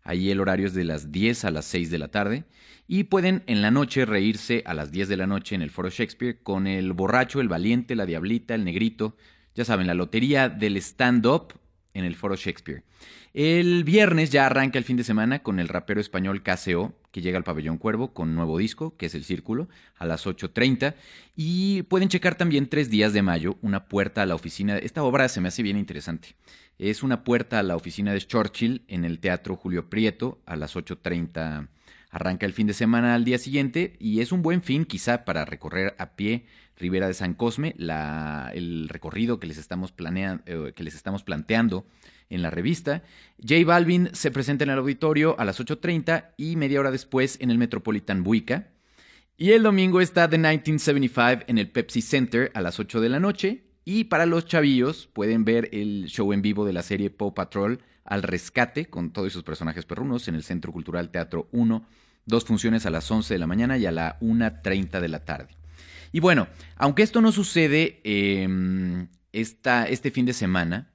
Ahí 0.03 0.31
el 0.31 0.39
horario 0.39 0.67
es 0.67 0.73
de 0.73 0.83
las 0.83 1.11
10 1.11 1.45
a 1.45 1.51
las 1.51 1.65
6 1.65 1.91
de 1.91 1.99
la 1.99 2.07
tarde. 2.09 2.43
Y 2.87 3.05
pueden 3.05 3.43
en 3.47 3.61
la 3.61 3.71
noche 3.71 4.05
reírse 4.05 4.63
a 4.65 4.73
las 4.73 4.91
10 4.91 5.07
de 5.07 5.17
la 5.17 5.27
noche 5.27 5.55
en 5.55 5.61
el 5.61 5.69
Foro 5.69 5.89
Shakespeare 5.89 6.39
con 6.43 6.67
el 6.67 6.93
borracho, 6.93 7.39
el 7.39 7.47
valiente, 7.47 7.95
la 7.95 8.05
diablita, 8.05 8.55
el 8.55 8.65
negrito. 8.65 9.15
Ya 9.55 9.65
saben, 9.65 9.87
la 9.87 9.93
lotería 9.93 10.49
del 10.49 10.77
stand-up 10.77 11.53
en 11.93 12.05
el 12.05 12.15
Foro 12.15 12.35
Shakespeare. 12.35 12.83
El 13.33 13.85
viernes 13.85 14.29
ya 14.29 14.45
arranca 14.45 14.77
el 14.77 14.83
fin 14.83 14.97
de 14.97 15.05
semana 15.05 15.41
con 15.41 15.59
el 15.59 15.69
rapero 15.69 16.01
español 16.01 16.43
KCO, 16.43 16.93
que 17.11 17.21
llega 17.21 17.37
al 17.37 17.45
Pabellón 17.45 17.77
Cuervo 17.77 18.13
con 18.13 18.35
nuevo 18.35 18.57
disco, 18.57 18.97
que 18.97 19.05
es 19.05 19.15
El 19.15 19.23
Círculo, 19.23 19.69
a 19.97 20.05
las 20.05 20.25
8.30. 20.25 20.95
Y 21.35 21.83
pueden 21.83 22.09
checar 22.09 22.35
también 22.35 22.67
Tres 22.67 22.89
Días 22.89 23.13
de 23.13 23.21
Mayo, 23.21 23.57
una 23.61 23.85
puerta 23.85 24.21
a 24.21 24.25
la 24.25 24.35
oficina. 24.35 24.77
Esta 24.77 25.03
obra 25.03 25.29
se 25.29 25.39
me 25.39 25.47
hace 25.47 25.63
bien 25.63 25.77
interesante. 25.77 26.35
Es 26.81 27.03
una 27.03 27.23
puerta 27.23 27.59
a 27.59 27.63
la 27.63 27.75
oficina 27.75 28.11
de 28.11 28.19
Churchill 28.21 28.85
en 28.87 29.05
el 29.05 29.19
Teatro 29.19 29.55
Julio 29.55 29.87
Prieto 29.87 30.41
a 30.47 30.55
las 30.55 30.75
8.30 30.75 31.67
Arranca 32.09 32.47
el 32.47 32.53
fin 32.53 32.65
de 32.65 32.73
semana 32.73 33.13
al 33.13 33.23
día 33.23 33.37
siguiente 33.37 33.95
y 33.99 34.19
es 34.19 34.31
un 34.31 34.41
buen 34.41 34.63
fin 34.63 34.85
quizá 34.85 35.23
para 35.23 35.45
recorrer 35.45 35.93
a 35.99 36.15
pie 36.15 36.47
Ribera 36.75 37.05
de 37.05 37.13
San 37.13 37.35
Cosme, 37.35 37.75
el 37.77 38.89
recorrido 38.89 39.39
que 39.39 39.45
les, 39.45 39.59
estamos 39.59 39.93
eh, 39.95 40.73
que 40.75 40.83
les 40.83 40.95
estamos 40.95 41.21
planteando 41.21 41.85
en 42.31 42.41
la 42.41 42.49
revista. 42.49 43.03
J 43.37 43.63
Balvin 43.63 44.09
se 44.13 44.31
presenta 44.31 44.63
en 44.63 44.71
el 44.71 44.79
auditorio 44.79 45.39
a 45.39 45.45
las 45.45 45.59
8.30 45.59 46.31
y 46.35 46.55
media 46.55 46.79
hora 46.79 46.89
después 46.89 47.37
en 47.41 47.51
el 47.51 47.59
Metropolitan 47.59 48.23
Buica. 48.23 48.69
Y 49.37 49.51
el 49.51 49.61
domingo 49.61 50.01
está 50.01 50.27
The 50.27 50.39
1975 50.39 51.45
en 51.45 51.59
el 51.59 51.69
Pepsi 51.69 52.01
Center 52.01 52.51
a 52.55 52.61
las 52.61 52.79
8 52.79 53.01
de 53.01 53.09
la 53.09 53.19
noche. 53.19 53.70
Y 53.83 54.05
para 54.05 54.25
los 54.25 54.45
chavillos 54.45 55.07
pueden 55.11 55.43
ver 55.43 55.69
el 55.71 56.05
show 56.07 56.33
en 56.33 56.41
vivo 56.41 56.65
de 56.65 56.73
la 56.73 56.83
serie 56.83 57.09
Paw 57.09 57.33
Patrol 57.33 57.81
al 58.05 58.23
rescate 58.23 58.85
con 58.85 59.11
todos 59.11 59.33
sus 59.33 59.43
personajes 59.43 59.85
perrunos 59.85 60.27
en 60.27 60.35
el 60.35 60.43
Centro 60.43 60.71
Cultural 60.71 61.09
Teatro 61.09 61.47
1. 61.51 61.85
Dos 62.25 62.45
funciones 62.45 62.85
a 62.85 62.91
las 62.91 63.09
11 63.09 63.33
de 63.33 63.39
la 63.39 63.47
mañana 63.47 63.77
y 63.77 63.85
a 63.85 63.91
la 63.91 64.19
1.30 64.19 64.99
de 64.99 65.07
la 65.07 65.25
tarde. 65.25 65.55
Y 66.11 66.19
bueno, 66.19 66.47
aunque 66.75 67.03
esto 67.03 67.21
no 67.21 67.31
sucede 67.31 68.01
em, 68.03 69.07
este 69.31 70.11
fin 70.11 70.25
de 70.25 70.33
semana, 70.33 70.91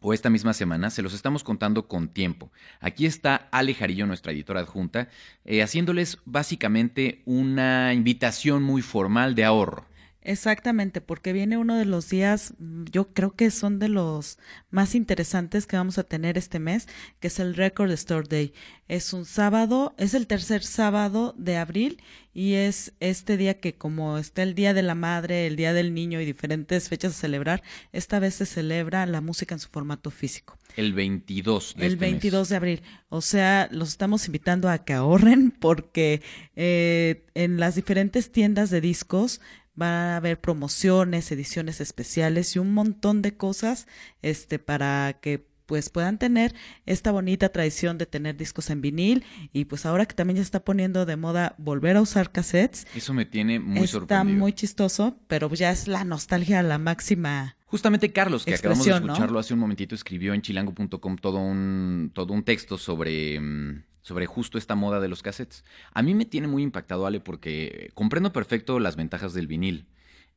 o 0.00 0.12
esta 0.12 0.30
misma 0.30 0.52
semana, 0.52 0.90
se 0.90 1.02
los 1.02 1.14
estamos 1.14 1.42
contando 1.42 1.88
con 1.88 2.08
tiempo. 2.08 2.52
Aquí 2.80 3.06
está 3.06 3.48
Ale 3.50 3.74
Jarillo, 3.74 4.06
nuestra 4.06 4.30
editora 4.30 4.60
adjunta, 4.60 5.08
eh, 5.44 5.62
haciéndoles 5.62 6.18
básicamente 6.24 7.22
una 7.24 7.92
invitación 7.92 8.62
muy 8.62 8.82
formal 8.82 9.34
de 9.34 9.44
ahorro. 9.44 9.86
Exactamente, 10.28 11.00
porque 11.00 11.32
viene 11.32 11.56
uno 11.56 11.76
de 11.76 11.84
los 11.84 12.10
días, 12.10 12.54
yo 12.58 13.12
creo 13.12 13.36
que 13.36 13.52
son 13.52 13.78
de 13.78 13.88
los 13.88 14.40
más 14.70 14.96
interesantes 14.96 15.68
que 15.68 15.76
vamos 15.76 15.98
a 15.98 16.02
tener 16.02 16.36
este 16.36 16.58
mes, 16.58 16.88
que 17.20 17.28
es 17.28 17.38
el 17.38 17.54
Record 17.54 17.92
Store 17.92 18.26
Day. 18.28 18.52
Es 18.88 19.12
un 19.12 19.24
sábado, 19.24 19.94
es 19.98 20.14
el 20.14 20.26
tercer 20.26 20.64
sábado 20.64 21.32
de 21.38 21.58
abril 21.58 22.02
y 22.34 22.54
es 22.54 22.92
este 22.98 23.36
día 23.36 23.60
que 23.60 23.76
como 23.76 24.18
está 24.18 24.42
el 24.42 24.56
Día 24.56 24.74
de 24.74 24.82
la 24.82 24.96
Madre, 24.96 25.46
el 25.46 25.54
Día 25.54 25.72
del 25.72 25.94
Niño 25.94 26.20
y 26.20 26.24
diferentes 26.24 26.88
fechas 26.88 27.12
a 27.12 27.20
celebrar, 27.20 27.62
esta 27.92 28.18
vez 28.18 28.34
se 28.34 28.46
celebra 28.46 29.06
la 29.06 29.20
música 29.20 29.54
en 29.54 29.60
su 29.60 29.68
formato 29.68 30.10
físico. 30.10 30.58
El 30.76 30.92
22 30.92 31.76
de 31.76 31.86
El 31.86 31.96
22 31.96 32.42
este 32.42 32.52
de 32.52 32.56
abril. 32.56 32.82
O 33.10 33.20
sea, 33.20 33.68
los 33.70 33.90
estamos 33.90 34.26
invitando 34.26 34.68
a 34.68 34.78
que 34.78 34.92
ahorren 34.92 35.52
porque 35.52 36.20
eh, 36.56 37.24
en 37.34 37.60
las 37.60 37.76
diferentes 37.76 38.32
tiendas 38.32 38.70
de 38.70 38.80
discos 38.80 39.40
va 39.80 40.14
a 40.14 40.16
haber 40.16 40.40
promociones, 40.40 41.30
ediciones 41.30 41.80
especiales 41.80 42.56
y 42.56 42.58
un 42.58 42.74
montón 42.74 43.22
de 43.22 43.36
cosas 43.36 43.86
este 44.22 44.58
para 44.58 45.18
que 45.20 45.46
pues 45.66 45.90
puedan 45.90 46.18
tener 46.18 46.54
esta 46.86 47.10
bonita 47.10 47.48
tradición 47.50 47.98
de 47.98 48.06
tener 48.06 48.36
discos 48.36 48.70
en 48.70 48.80
vinil 48.80 49.24
y 49.52 49.64
pues 49.66 49.84
ahora 49.84 50.06
que 50.06 50.14
también 50.14 50.36
ya 50.36 50.42
está 50.42 50.64
poniendo 50.64 51.04
de 51.04 51.16
moda 51.16 51.54
volver 51.58 51.96
a 51.96 52.00
usar 52.00 52.30
cassettes. 52.30 52.86
Eso 52.94 53.12
me 53.12 53.26
tiene 53.26 53.58
muy 53.58 53.84
está 53.84 54.24
muy 54.24 54.52
chistoso, 54.52 55.18
pero 55.26 55.52
ya 55.52 55.70
es 55.70 55.88
la 55.88 56.04
nostalgia 56.04 56.62
la 56.62 56.78
máxima. 56.78 57.56
Justamente 57.66 58.12
Carlos, 58.12 58.44
que 58.44 58.54
acabamos 58.54 58.86
de 58.86 58.92
escucharlo 58.92 59.40
hace 59.40 59.54
un 59.54 59.60
momentito, 59.60 59.94
escribió 59.96 60.34
en 60.34 60.40
chilango.com 60.40 61.16
todo 61.16 61.38
un 61.38 62.12
todo 62.14 62.32
un 62.32 62.44
texto 62.44 62.78
sobre 62.78 63.40
mm, 63.40 63.82
sobre 64.06 64.26
justo 64.26 64.56
esta 64.56 64.76
moda 64.76 65.00
de 65.00 65.08
los 65.08 65.20
cassettes. 65.20 65.64
A 65.92 66.00
mí 66.00 66.14
me 66.14 66.26
tiene 66.26 66.46
muy 66.46 66.62
impactado, 66.62 67.06
Ale, 67.06 67.18
porque 67.18 67.90
comprendo 67.94 68.32
perfecto 68.32 68.78
las 68.78 68.94
ventajas 68.94 69.34
del 69.34 69.48
vinil. 69.48 69.88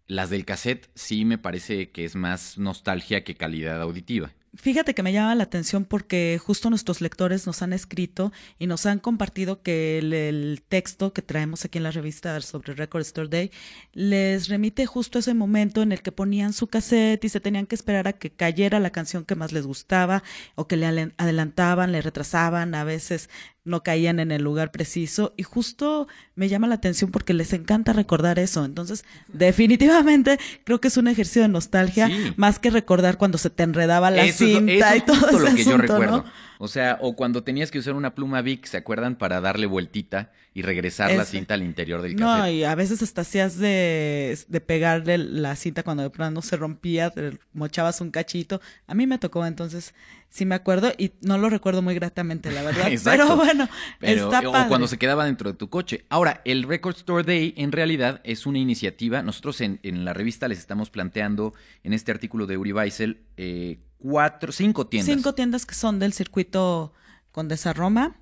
Las 0.07 0.31
del 0.31 0.43
cassette 0.43 0.89
sí 0.95 1.23
me 1.23 1.37
parece 1.37 1.91
que 1.91 2.03
es 2.03 2.15
más 2.15 2.57
nostalgia 2.57 3.23
que 3.23 3.35
calidad 3.35 3.79
auditiva. 3.79 4.31
Fíjate 4.55 4.95
que 4.95 5.03
me 5.03 5.13
llama 5.13 5.35
la 5.35 5.43
atención 5.43 5.85
porque 5.85 6.39
justo 6.43 6.71
nuestros 6.71 7.01
lectores 7.01 7.45
nos 7.45 7.61
han 7.61 7.71
escrito 7.71 8.31
y 8.57 8.65
nos 8.65 8.87
han 8.87 8.97
compartido 8.97 9.61
que 9.61 9.99
el, 9.99 10.63
texto 10.67 11.13
que 11.13 11.21
traemos 11.21 11.65
aquí 11.65 11.77
en 11.77 11.83
la 11.83 11.91
revista 11.91 12.39
sobre 12.41 12.73
Record 12.73 13.01
Store 13.01 13.27
Day 13.29 13.51
les 13.93 14.47
remite 14.47 14.87
justo 14.87 15.19
ese 15.19 15.35
momento 15.35 15.83
en 15.83 15.91
el 15.91 16.01
que 16.01 16.11
ponían 16.11 16.53
su 16.53 16.65
cassette 16.65 17.23
y 17.23 17.29
se 17.29 17.39
tenían 17.39 17.67
que 17.67 17.75
esperar 17.75 18.07
a 18.07 18.13
que 18.13 18.31
cayera 18.31 18.79
la 18.79 18.89
canción 18.89 19.23
que 19.23 19.35
más 19.35 19.51
les 19.51 19.67
gustaba 19.67 20.23
o 20.55 20.67
que 20.67 20.77
le 20.77 21.11
adelantaban, 21.17 21.91
le 21.91 22.01
retrasaban, 22.01 22.73
a 22.73 22.83
veces 22.83 23.29
no 23.65 23.83
caían 23.83 24.19
en 24.19 24.31
el 24.31 24.41
lugar 24.41 24.71
preciso 24.71 25.33
y 25.37 25.43
justo 25.43 26.07
me 26.35 26.49
llama 26.49 26.67
la 26.67 26.75
atención 26.75 27.11
porque 27.11 27.33
les 27.33 27.53
encanta 27.53 27.93
recordar 27.93 28.39
eso. 28.39 28.65
Entonces, 28.65 29.05
definitivamente 29.27 30.39
creo 30.63 30.81
que 30.81 30.87
es 30.87 30.97
un 30.97 31.07
ejercicio 31.07 31.41
de 31.41 31.49
nostalgia 31.49 32.09
más 32.35 32.59
que 32.59 32.69
recordar 32.69 33.17
cuando 33.17 33.37
se 33.37 33.49
te 33.49 33.63
enredaba 33.63 34.11
la 34.11 34.31
cinta 34.31 34.95
y 34.95 35.01
todo 35.01 35.39
lo 35.39 35.55
que 35.55 35.63
yo 35.63 35.77
recuerdo. 35.77 36.25
O 36.61 36.67
sea, 36.67 36.97
o 36.99 37.15
cuando 37.15 37.41
tenías 37.41 37.71
que 37.71 37.79
usar 37.79 37.93
una 37.93 38.13
pluma 38.13 38.41
Vic, 38.41 38.65
¿se 38.65 38.75
acuerdan? 38.75 39.15
Para 39.15 39.39
darle 39.39 39.65
vueltita 39.65 40.33
y 40.53 40.61
regresar 40.61 41.09
la 41.13 41.23
cinta 41.23 41.53
al 41.53 41.63
interior 41.63 42.01
del 42.01 42.17
cassette. 42.17 42.37
No, 42.37 42.49
y 42.49 42.65
a 42.65 42.75
veces 42.75 43.01
hasta 43.01 43.21
hacías 43.21 43.57
de, 43.57 44.37
de 44.45 44.59
pegarle 44.59 45.17
la 45.17 45.55
cinta 45.55 45.83
cuando 45.83 46.03
de 46.03 46.09
pronto 46.09 46.41
se 46.41 46.57
rompía, 46.57 47.11
te 47.11 47.39
mochabas 47.53 48.01
un 48.01 48.11
cachito. 48.11 48.59
A 48.87 48.93
mí 48.93 49.07
me 49.07 49.17
tocó, 49.17 49.45
entonces 49.45 49.93
sí 50.29 50.45
me 50.45 50.53
acuerdo 50.53 50.91
y 50.97 51.13
no 51.21 51.37
lo 51.37 51.49
recuerdo 51.49 51.81
muy 51.81 51.95
gratamente, 51.95 52.51
la 52.51 52.61
verdad. 52.63 52.89
Pero 53.05 53.37
bueno, 53.37 53.69
está 54.01 54.41
O 54.41 54.67
cuando 54.67 54.89
se 54.89 54.97
quedaba 54.97 55.23
dentro 55.23 55.49
de 55.49 55.57
tu 55.57 55.69
coche. 55.69 56.03
Ahora, 56.09 56.41
el 56.43 56.63
Record 56.63 56.97
Store 56.97 57.23
Day 57.23 57.53
en 57.55 57.71
realidad 57.71 58.19
es 58.25 58.45
una 58.45 58.59
iniciativa. 58.59 59.21
Nosotros 59.23 59.61
en, 59.61 59.79
en 59.83 60.03
la 60.03 60.11
revista 60.11 60.49
les 60.49 60.59
estamos 60.59 60.89
planteando 60.89 61.53
en 61.85 61.93
este 61.93 62.11
artículo 62.11 62.47
de 62.47 62.57
Uri 62.57 62.73
Weissel 62.73 63.21
eh, 63.37 63.79
cuatro, 63.99 64.51
cinco 64.51 64.87
tiendas. 64.87 65.15
Cinco 65.15 65.35
tiendas 65.35 65.65
que 65.65 65.75
son 65.75 65.99
del 65.99 66.13
circuito 66.13 66.93
Condesa 67.31 67.73
Roma. 67.73 68.15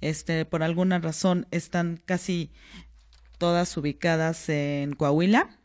Este, 0.00 0.44
por 0.44 0.62
alguna 0.62 0.98
razón 0.98 1.46
están 1.50 2.00
casi 2.04 2.52
todas 3.38 3.74
ubicadas 3.76 4.48
en 4.48 4.94
Coahuila. 4.94 5.56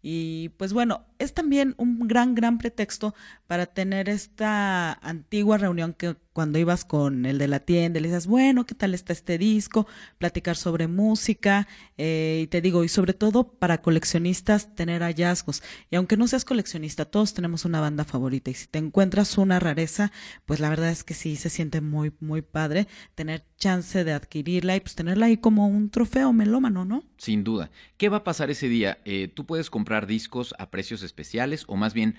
Y 0.00 0.50
pues 0.50 0.72
bueno, 0.72 1.06
es 1.18 1.34
también 1.34 1.74
un 1.76 2.06
gran, 2.06 2.34
gran 2.34 2.58
pretexto 2.58 3.14
para 3.46 3.66
tener 3.66 4.08
esta 4.08 4.92
antigua 4.92 5.58
reunión 5.58 5.92
que 5.92 6.16
cuando 6.38 6.60
ibas 6.60 6.84
con 6.84 7.26
el 7.26 7.36
de 7.36 7.48
la 7.48 7.58
tienda, 7.58 7.98
le 7.98 8.06
dices, 8.06 8.28
bueno, 8.28 8.64
¿qué 8.64 8.76
tal 8.76 8.94
está 8.94 9.12
este 9.12 9.38
disco? 9.38 9.88
Platicar 10.18 10.54
sobre 10.54 10.86
música, 10.86 11.66
eh, 11.96 12.42
y 12.44 12.46
te 12.46 12.60
digo, 12.60 12.84
y 12.84 12.88
sobre 12.88 13.12
todo 13.12 13.48
para 13.54 13.82
coleccionistas, 13.82 14.72
tener 14.76 15.02
hallazgos. 15.02 15.64
Y 15.90 15.96
aunque 15.96 16.16
no 16.16 16.28
seas 16.28 16.44
coleccionista, 16.44 17.06
todos 17.06 17.34
tenemos 17.34 17.64
una 17.64 17.80
banda 17.80 18.04
favorita, 18.04 18.52
y 18.52 18.54
si 18.54 18.68
te 18.68 18.78
encuentras 18.78 19.36
una 19.36 19.58
rareza, 19.58 20.12
pues 20.46 20.60
la 20.60 20.70
verdad 20.70 20.90
es 20.90 21.02
que 21.02 21.14
sí, 21.14 21.34
se 21.34 21.50
siente 21.50 21.80
muy, 21.80 22.12
muy 22.20 22.42
padre 22.42 22.86
tener 23.16 23.44
chance 23.56 24.04
de 24.04 24.12
adquirirla 24.12 24.76
y 24.76 24.80
pues 24.80 24.94
tenerla 24.94 25.26
ahí 25.26 25.38
como 25.38 25.66
un 25.66 25.90
trofeo 25.90 26.32
melómano, 26.32 26.84
¿no? 26.84 27.02
Sin 27.16 27.42
duda. 27.42 27.72
¿Qué 27.96 28.08
va 28.08 28.18
a 28.18 28.24
pasar 28.24 28.48
ese 28.48 28.68
día? 28.68 28.98
Eh, 29.04 29.26
tú 29.26 29.44
puedes 29.44 29.70
comprar 29.70 30.06
discos 30.06 30.54
a 30.60 30.70
precios 30.70 31.02
especiales 31.02 31.64
o 31.66 31.74
más 31.74 31.94
bien 31.94 32.14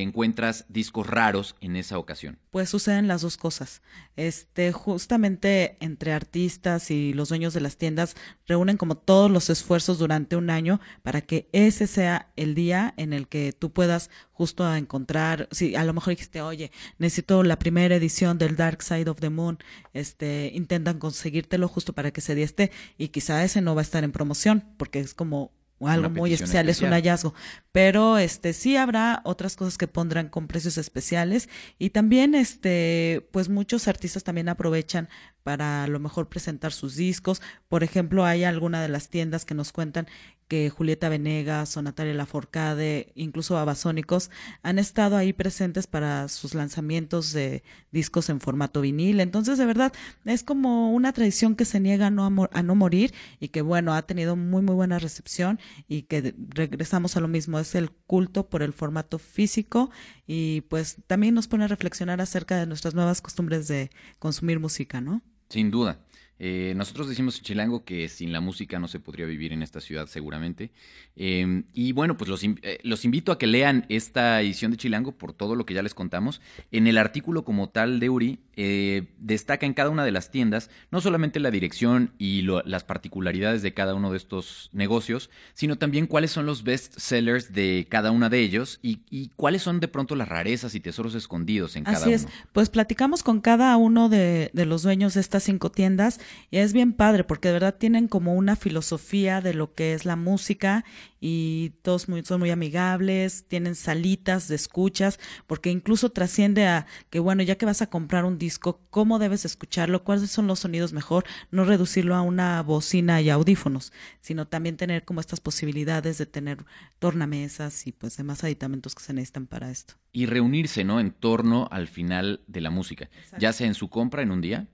encuentras 0.00 0.64
discos 0.68 1.06
raros 1.06 1.56
en 1.60 1.76
esa 1.76 1.98
ocasión? 1.98 2.38
Pues 2.50 2.70
suceden 2.70 3.08
las 3.08 3.22
dos 3.22 3.36
cosas. 3.36 3.82
Este, 4.16 4.72
justamente 4.72 5.76
entre 5.80 6.12
artistas 6.12 6.90
y 6.90 7.12
los 7.12 7.28
dueños 7.28 7.52
de 7.52 7.60
las 7.60 7.76
tiendas 7.76 8.16
reúnen 8.46 8.76
como 8.76 8.96
todos 8.96 9.30
los 9.30 9.50
esfuerzos 9.50 9.98
durante 9.98 10.36
un 10.36 10.50
año 10.50 10.80
para 11.02 11.20
que 11.20 11.48
ese 11.52 11.86
sea 11.86 12.32
el 12.36 12.54
día 12.54 12.94
en 12.96 13.12
el 13.12 13.28
que 13.28 13.52
tú 13.52 13.72
puedas 13.72 14.08
justo 14.32 14.74
encontrar, 14.74 15.48
si 15.52 15.74
a 15.76 15.84
lo 15.84 15.92
mejor 15.92 16.10
dijiste, 16.10 16.42
oye, 16.42 16.72
necesito 16.98 17.42
la 17.42 17.58
primera 17.58 17.94
edición 17.94 18.38
del 18.38 18.56
Dark 18.56 18.82
Side 18.82 19.08
of 19.08 19.20
the 19.20 19.30
Moon, 19.30 19.58
este, 19.92 20.50
intentan 20.54 20.98
conseguírtelo 20.98 21.68
justo 21.68 21.92
para 21.92 22.10
que 22.10 22.20
se 22.20 22.34
dé 22.34 22.42
este 22.42 22.72
y 22.98 23.08
quizá 23.08 23.44
ese 23.44 23.60
no 23.60 23.74
va 23.74 23.82
a 23.82 23.82
estar 23.82 24.04
en 24.04 24.12
promoción 24.12 24.64
porque 24.76 25.00
es 25.00 25.14
como 25.14 25.52
algo 25.88 26.10
muy 26.10 26.32
especial, 26.32 26.68
es 26.68 26.80
un 26.80 26.90
hallazgo. 26.90 27.34
Pero 27.72 28.18
este 28.18 28.52
sí 28.52 28.76
habrá 28.76 29.20
otras 29.24 29.56
cosas 29.56 29.78
que 29.78 29.88
pondrán 29.88 30.28
con 30.28 30.46
precios 30.46 30.78
especiales 30.78 31.48
y 31.78 31.90
también 31.90 32.34
este 32.34 33.26
pues 33.32 33.48
muchos 33.48 33.88
artistas 33.88 34.24
también 34.24 34.48
aprovechan 34.48 35.08
para 35.42 35.84
a 35.84 35.86
lo 35.88 35.98
mejor 35.98 36.28
presentar 36.28 36.72
sus 36.72 36.96
discos. 36.96 37.42
Por 37.68 37.82
ejemplo, 37.82 38.24
hay 38.24 38.44
alguna 38.44 38.82
de 38.82 38.88
las 38.88 39.08
tiendas 39.08 39.44
que 39.44 39.54
nos 39.54 39.72
cuentan 39.72 40.06
que 40.52 40.68
Julieta 40.68 41.08
Venegas 41.08 41.74
o 41.78 41.80
Natalia 41.80 42.12
Laforcade, 42.12 43.10
incluso 43.14 43.56
Abasónicos, 43.56 44.30
han 44.62 44.78
estado 44.78 45.16
ahí 45.16 45.32
presentes 45.32 45.86
para 45.86 46.28
sus 46.28 46.52
lanzamientos 46.52 47.32
de 47.32 47.62
discos 47.90 48.28
en 48.28 48.38
formato 48.38 48.82
vinil. 48.82 49.20
Entonces, 49.20 49.56
de 49.56 49.64
verdad, 49.64 49.94
es 50.26 50.42
como 50.42 50.92
una 50.92 51.14
tradición 51.14 51.56
que 51.56 51.64
se 51.64 51.80
niega 51.80 52.08
a 52.08 52.10
no, 52.10 52.50
a 52.52 52.62
no 52.62 52.74
morir 52.74 53.14
y 53.40 53.48
que, 53.48 53.62
bueno, 53.62 53.94
ha 53.94 54.02
tenido 54.02 54.36
muy, 54.36 54.60
muy 54.60 54.74
buena 54.74 54.98
recepción 54.98 55.58
y 55.88 56.02
que 56.02 56.34
regresamos 56.50 57.16
a 57.16 57.20
lo 57.20 57.28
mismo, 57.28 57.58
es 57.58 57.74
el 57.74 57.90
culto 57.90 58.50
por 58.50 58.62
el 58.62 58.74
formato 58.74 59.18
físico 59.18 59.90
y 60.26 60.60
pues 60.68 60.98
también 61.06 61.32
nos 61.32 61.48
pone 61.48 61.64
a 61.64 61.68
reflexionar 61.68 62.20
acerca 62.20 62.58
de 62.58 62.66
nuestras 62.66 62.92
nuevas 62.92 63.22
costumbres 63.22 63.68
de 63.68 63.90
consumir 64.18 64.60
música, 64.60 65.00
¿no? 65.00 65.22
Sin 65.48 65.70
duda. 65.70 65.98
Eh, 66.38 66.72
nosotros 66.76 67.08
decimos 67.08 67.38
en 67.38 67.44
Chilango 67.44 67.84
que 67.84 68.08
sin 68.08 68.32
la 68.32 68.40
música 68.40 68.80
no 68.80 68.88
se 68.88 68.98
podría 68.98 69.26
vivir 69.26 69.52
en 69.52 69.62
esta 69.62 69.80
ciudad 69.80 70.06
seguramente. 70.08 70.72
Eh, 71.14 71.62
y 71.72 71.92
bueno, 71.92 72.16
pues 72.16 72.28
los, 72.28 72.42
eh, 72.42 72.78
los 72.82 73.04
invito 73.04 73.30
a 73.32 73.38
que 73.38 73.46
lean 73.46 73.86
esta 73.88 74.40
edición 74.40 74.70
de 74.72 74.76
Chilango 74.76 75.12
por 75.12 75.32
todo 75.34 75.54
lo 75.54 75.64
que 75.66 75.74
ya 75.74 75.82
les 75.82 75.94
contamos. 75.94 76.40
En 76.72 76.86
el 76.88 76.98
artículo 76.98 77.44
como 77.44 77.68
tal 77.68 78.00
de 78.00 78.10
Uri 78.10 78.38
eh, 78.56 79.04
destaca 79.18 79.66
en 79.66 79.74
cada 79.74 79.90
una 79.90 80.04
de 80.04 80.10
las 80.10 80.30
tiendas 80.30 80.68
no 80.90 81.00
solamente 81.00 81.38
la 81.40 81.50
dirección 81.50 82.12
y 82.18 82.42
lo- 82.42 82.62
las 82.64 82.82
particularidades 82.84 83.62
de 83.62 83.72
cada 83.72 83.94
uno 83.94 84.10
de 84.10 84.16
estos 84.16 84.68
negocios, 84.72 85.30
sino 85.54 85.76
también 85.76 86.06
cuáles 86.06 86.32
son 86.32 86.44
los 86.46 86.64
best 86.64 86.98
sellers 86.98 87.52
de 87.52 87.86
cada 87.88 88.10
una 88.10 88.28
de 88.28 88.40
ellos 88.40 88.78
y, 88.82 89.00
y 89.10 89.30
cuáles 89.36 89.62
son 89.62 89.80
de 89.80 89.88
pronto 89.88 90.16
las 90.16 90.28
rarezas 90.28 90.74
y 90.74 90.80
tesoros 90.80 91.14
escondidos 91.14 91.76
en 91.76 91.84
cada 91.84 91.98
Así 91.98 92.12
es. 92.12 92.22
uno. 92.24 92.32
Pues 92.52 92.68
platicamos 92.68 93.22
con 93.22 93.40
cada 93.40 93.76
uno 93.76 94.08
de, 94.08 94.50
de 94.52 94.66
los 94.66 94.82
dueños 94.82 95.14
de 95.14 95.20
estas 95.20 95.44
cinco 95.44 95.70
tiendas 95.70 96.20
y 96.50 96.58
es 96.58 96.72
bien 96.72 96.92
padre 96.92 97.24
porque 97.24 97.48
de 97.48 97.54
verdad 97.54 97.76
tienen 97.76 98.08
como 98.08 98.34
una 98.34 98.56
filosofía 98.56 99.40
de 99.40 99.54
lo 99.54 99.74
que 99.74 99.94
es 99.94 100.04
la 100.04 100.16
música 100.16 100.84
y 101.20 101.70
todos 101.82 102.08
muy, 102.08 102.24
son 102.24 102.40
muy 102.40 102.50
amigables, 102.50 103.44
tienen 103.46 103.76
salitas 103.76 104.48
de 104.48 104.56
escuchas, 104.56 105.20
porque 105.46 105.70
incluso 105.70 106.10
trasciende 106.10 106.66
a 106.66 106.86
que, 107.10 107.20
bueno, 107.20 107.44
ya 107.44 107.54
que 107.54 107.64
vas 107.64 107.80
a 107.80 107.88
comprar 107.88 108.24
un 108.24 108.38
disco, 108.38 108.80
¿cómo 108.90 109.20
debes 109.20 109.44
escucharlo? 109.44 110.02
¿Cuáles 110.02 110.30
son 110.32 110.48
los 110.48 110.58
sonidos 110.58 110.92
mejor? 110.92 111.24
No 111.52 111.64
reducirlo 111.64 112.16
a 112.16 112.22
una 112.22 112.60
bocina 112.62 113.20
y 113.20 113.30
audífonos, 113.30 113.92
sino 114.20 114.48
también 114.48 114.76
tener 114.76 115.04
como 115.04 115.20
estas 115.20 115.40
posibilidades 115.40 116.18
de 116.18 116.26
tener 116.26 116.64
tornamesas 116.98 117.86
y 117.86 117.92
pues 117.92 118.16
demás 118.16 118.42
aditamentos 118.42 118.96
que 118.96 119.04
se 119.04 119.12
necesitan 119.12 119.46
para 119.46 119.70
esto. 119.70 119.94
y 120.12 120.26
reunirse, 120.26 120.84
¿no? 120.84 121.00
En 121.00 121.12
torno 121.12 121.68
al 121.70 121.88
final 121.88 122.42
de 122.46 122.60
la 122.60 122.70
música, 122.70 123.08
ya 123.38 123.52
sea 123.52 123.66
en 123.66 123.74
su 123.74 123.88
compra 123.88 124.22
en 124.22 124.30
un 124.30 124.40
día 124.42 124.66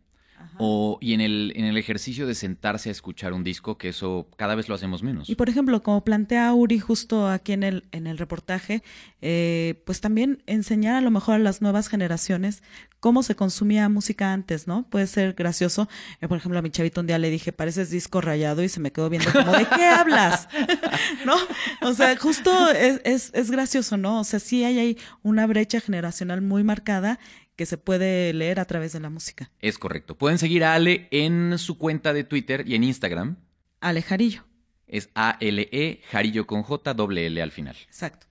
o 0.58 0.98
y 1.00 1.14
en 1.14 1.20
el 1.20 1.52
en 1.56 1.64
el 1.64 1.76
ejercicio 1.76 2.26
de 2.26 2.34
sentarse 2.34 2.88
a 2.88 2.92
escuchar 2.92 3.32
un 3.32 3.44
disco, 3.44 3.78
que 3.78 3.88
eso 3.88 4.28
cada 4.36 4.54
vez 4.54 4.68
lo 4.68 4.74
hacemos 4.74 5.02
menos. 5.02 5.28
Y 5.28 5.34
por 5.34 5.48
ejemplo, 5.48 5.82
como 5.82 6.04
plantea 6.04 6.52
Uri 6.54 6.78
justo 6.78 7.28
aquí 7.28 7.52
en 7.52 7.62
el, 7.62 7.84
en 7.92 8.06
el 8.06 8.18
reportaje, 8.18 8.82
eh, 9.20 9.82
pues 9.84 10.00
también 10.00 10.42
enseñar 10.46 10.96
a 10.96 11.00
lo 11.00 11.10
mejor 11.10 11.36
a 11.36 11.38
las 11.38 11.62
nuevas 11.62 11.88
generaciones 11.88 12.62
cómo 13.00 13.22
se 13.22 13.36
consumía 13.36 13.88
música 13.88 14.32
antes, 14.32 14.66
¿no? 14.66 14.88
Puede 14.88 15.06
ser 15.06 15.34
gracioso. 15.34 15.88
Eh, 16.20 16.28
por 16.28 16.38
ejemplo, 16.38 16.58
a 16.58 16.62
mi 16.62 16.70
chavito 16.70 17.00
un 17.00 17.06
día 17.06 17.18
le 17.18 17.30
dije, 17.30 17.52
pareces 17.52 17.90
disco 17.90 18.20
rayado 18.20 18.62
y 18.62 18.68
se 18.68 18.80
me 18.80 18.92
quedó 18.92 19.08
viendo 19.08 19.30
como, 19.32 19.52
¿de 19.52 19.66
qué 19.66 19.84
hablas? 19.84 20.48
¿No? 21.24 21.36
O 21.82 21.94
sea, 21.94 22.16
justo 22.16 22.70
es, 22.70 23.00
es, 23.04 23.30
es 23.34 23.50
gracioso, 23.50 23.96
¿no? 23.96 24.20
O 24.20 24.24
sea, 24.24 24.40
sí 24.40 24.64
hay 24.64 24.78
ahí 24.78 24.98
una 25.22 25.46
brecha 25.46 25.80
generacional 25.80 26.40
muy 26.42 26.64
marcada 26.64 27.18
que 27.58 27.66
se 27.66 27.76
puede 27.76 28.32
leer 28.34 28.60
a 28.60 28.66
través 28.66 28.92
de 28.92 29.00
la 29.00 29.10
música. 29.10 29.50
Es 29.58 29.78
correcto. 29.78 30.16
Pueden 30.16 30.38
seguir 30.38 30.62
a 30.62 30.74
Ale 30.74 31.08
en 31.10 31.58
su 31.58 31.76
cuenta 31.76 32.12
de 32.12 32.22
Twitter 32.22 32.62
y 32.68 32.76
en 32.76 32.84
Instagram. 32.84 33.36
Alejarillo. 33.80 34.44
Es 34.86 35.10
A-L-E, 35.16 36.00
Jarillo 36.08 36.46
con 36.46 36.62
J, 36.62 36.94
doble 36.94 37.26
L 37.26 37.42
al 37.42 37.50
final. 37.50 37.76
Exacto. 37.88 38.27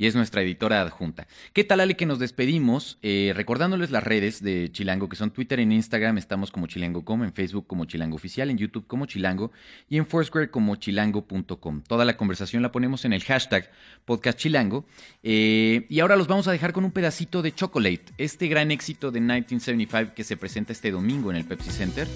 Y 0.00 0.06
es 0.06 0.14
nuestra 0.14 0.40
editora 0.40 0.80
adjunta. 0.80 1.28
¿Qué 1.52 1.62
tal, 1.62 1.78
Ale, 1.78 1.94
que 1.94 2.06
nos 2.06 2.18
despedimos? 2.18 2.96
Eh, 3.02 3.34
recordándoles 3.36 3.90
las 3.90 4.02
redes 4.02 4.42
de 4.42 4.72
Chilango, 4.72 5.10
que 5.10 5.16
son 5.16 5.30
Twitter 5.30 5.60
en 5.60 5.72
Instagram, 5.72 6.16
estamos 6.16 6.50
como 6.50 6.66
chilango.com, 6.66 7.22
en 7.22 7.34
Facebook 7.34 7.66
como 7.66 7.84
Chilango 7.84 8.16
Oficial, 8.16 8.48
en 8.48 8.56
YouTube 8.56 8.86
como 8.86 9.04
Chilango 9.04 9.52
y 9.90 9.98
en 9.98 10.06
Foursquare 10.06 10.50
como 10.50 10.76
chilango.com. 10.76 11.82
Toda 11.86 12.06
la 12.06 12.16
conversación 12.16 12.62
la 12.62 12.72
ponemos 12.72 13.04
en 13.04 13.12
el 13.12 13.22
hashtag 13.22 13.70
podcast 14.06 14.38
chilango. 14.38 14.86
Eh, 15.22 15.84
y 15.90 16.00
ahora 16.00 16.16
los 16.16 16.28
vamos 16.28 16.48
a 16.48 16.52
dejar 16.52 16.72
con 16.72 16.86
un 16.86 16.92
pedacito 16.92 17.42
de 17.42 17.52
Chocolate, 17.52 18.06
este 18.16 18.48
gran 18.48 18.70
éxito 18.70 19.10
de 19.10 19.20
1975 19.20 20.14
que 20.14 20.24
se 20.24 20.38
presenta 20.38 20.72
este 20.72 20.90
domingo 20.92 21.30
en 21.30 21.36
el 21.36 21.44
Pepsi 21.44 21.72
Center. 21.72 22.08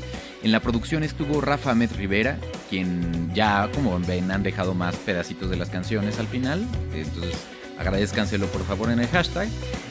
En 0.43 0.53
la 0.53 0.61
producción 0.61 1.05
estuvo 1.05 1.43
Rafa 1.43 1.73
Ahmed 1.73 1.93
Rivera, 1.99 2.39
quien 2.71 3.35
ya, 3.35 3.69
como 3.75 4.01
ven, 4.01 4.31
han 4.31 4.43
dejado 4.43 4.73
más 4.73 4.97
pedacitos 4.97 5.51
de 5.51 5.57
las 5.57 5.69
canciones 5.69 6.19
al 6.19 6.29
final. 6.29 6.67
Entonces, 6.95 7.47
agradezcanselo 7.79 8.47
por 8.47 8.65
favor 8.65 8.91
en 8.91 9.01
el 9.01 9.09
hashtag. 9.09 9.49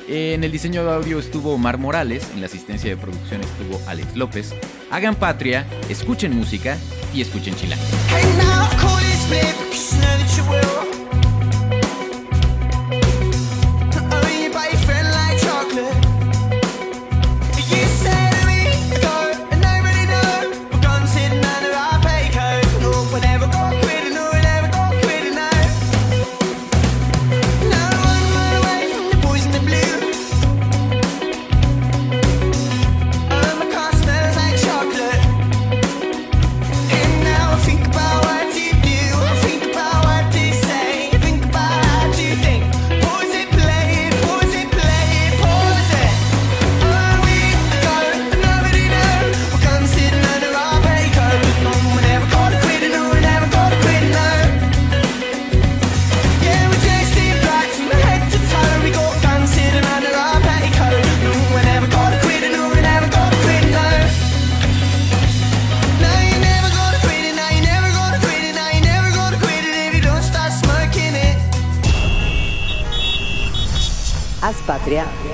En 0.08 0.44
el 0.44 0.52
diseño 0.52 0.84
de 0.84 0.92
audio 0.94 1.20
estuvo 1.20 1.54
Omar 1.54 1.78
Morales, 1.78 2.30
en 2.34 2.42
la 2.42 2.48
asistencia 2.48 2.90
de 2.90 2.98
producción 2.98 3.42
estuvo 3.42 3.80
Alex 3.88 4.16
López. 4.16 4.54
Hagan 4.92 5.16
patria, 5.16 5.66
escuchen 5.90 6.36
música 6.36 6.78
y 7.14 7.22
escuchen 7.22 7.56
Chilango. 7.56 7.84